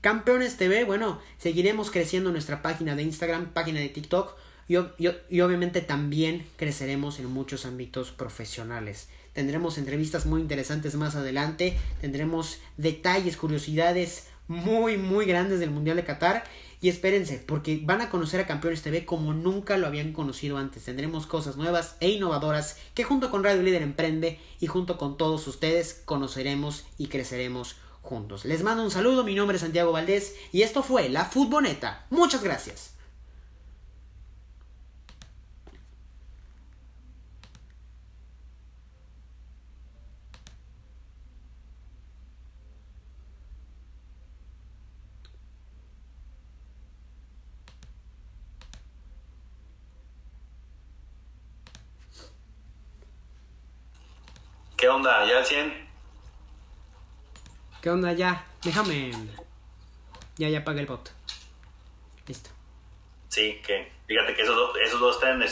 Campeones 0.00 0.56
TV, 0.56 0.84
bueno, 0.84 1.20
seguiremos 1.38 1.90
creciendo 1.90 2.30
nuestra 2.30 2.62
página 2.62 2.94
de 2.94 3.02
Instagram, 3.02 3.52
página 3.52 3.80
de 3.80 3.88
TikTok 3.88 4.36
y, 4.68 4.74
y, 4.76 5.40
obviamente 5.40 5.80
también 5.80 6.46
creceremos 6.56 7.18
en 7.18 7.26
muchos 7.26 7.66
ámbitos 7.66 8.12
profesionales. 8.12 9.08
Tendremos 9.32 9.76
entrevistas 9.76 10.26
muy 10.26 10.40
interesantes 10.40 10.94
más 10.94 11.16
adelante, 11.16 11.76
tendremos 12.00 12.60
detalles, 12.76 13.36
curiosidades 13.36 14.28
muy, 14.48 14.96
muy 14.96 15.26
grandes 15.26 15.60
del 15.60 15.70
Mundial 15.70 15.96
de 15.96 16.04
Qatar. 16.04 16.44
Y 16.80 16.88
espérense, 16.88 17.42
porque 17.44 17.80
van 17.82 18.00
a 18.00 18.08
conocer 18.08 18.40
a 18.40 18.46
Campeones 18.46 18.82
TV 18.82 19.04
como 19.04 19.34
nunca 19.34 19.76
lo 19.78 19.86
habían 19.86 20.12
conocido 20.12 20.58
antes. 20.58 20.84
Tendremos 20.84 21.26
cosas 21.26 21.56
nuevas 21.56 21.96
e 22.00 22.08
innovadoras 22.08 22.78
que 22.94 23.02
junto 23.04 23.30
con 23.30 23.42
Radio 23.42 23.62
Líder 23.62 23.82
Emprende 23.82 24.40
y 24.60 24.68
junto 24.68 24.96
con 24.96 25.16
todos 25.16 25.46
ustedes 25.48 26.02
conoceremos 26.04 26.86
y 26.96 27.08
creceremos 27.08 27.76
juntos. 28.00 28.44
Les 28.44 28.62
mando 28.62 28.84
un 28.84 28.92
saludo, 28.92 29.24
mi 29.24 29.34
nombre 29.34 29.56
es 29.56 29.62
Santiago 29.62 29.92
Valdés 29.92 30.36
y 30.52 30.62
esto 30.62 30.84
fue 30.84 31.08
La 31.08 31.24
Futboneta. 31.24 32.06
Muchas 32.10 32.44
gracias. 32.44 32.98
¿Qué 54.78 54.88
onda? 55.08 55.26
¿Ya 55.26 55.38
al 55.38 55.46
100? 55.46 55.88
¿Qué 57.80 57.90
onda? 57.90 58.12
Ya, 58.12 58.44
déjame. 58.62 59.12
Ya, 60.36 60.48
ya 60.48 60.58
apagué 60.58 60.80
el 60.80 60.86
bot. 60.86 61.10
Listo. 62.26 62.50
Sí, 63.28 63.60
que 63.66 63.90
fíjate 64.06 64.34
que 64.34 64.42
esos 64.42 64.56
dos, 64.56 64.76
esos 64.84 65.00
dos 65.00 65.16
están 65.16 65.42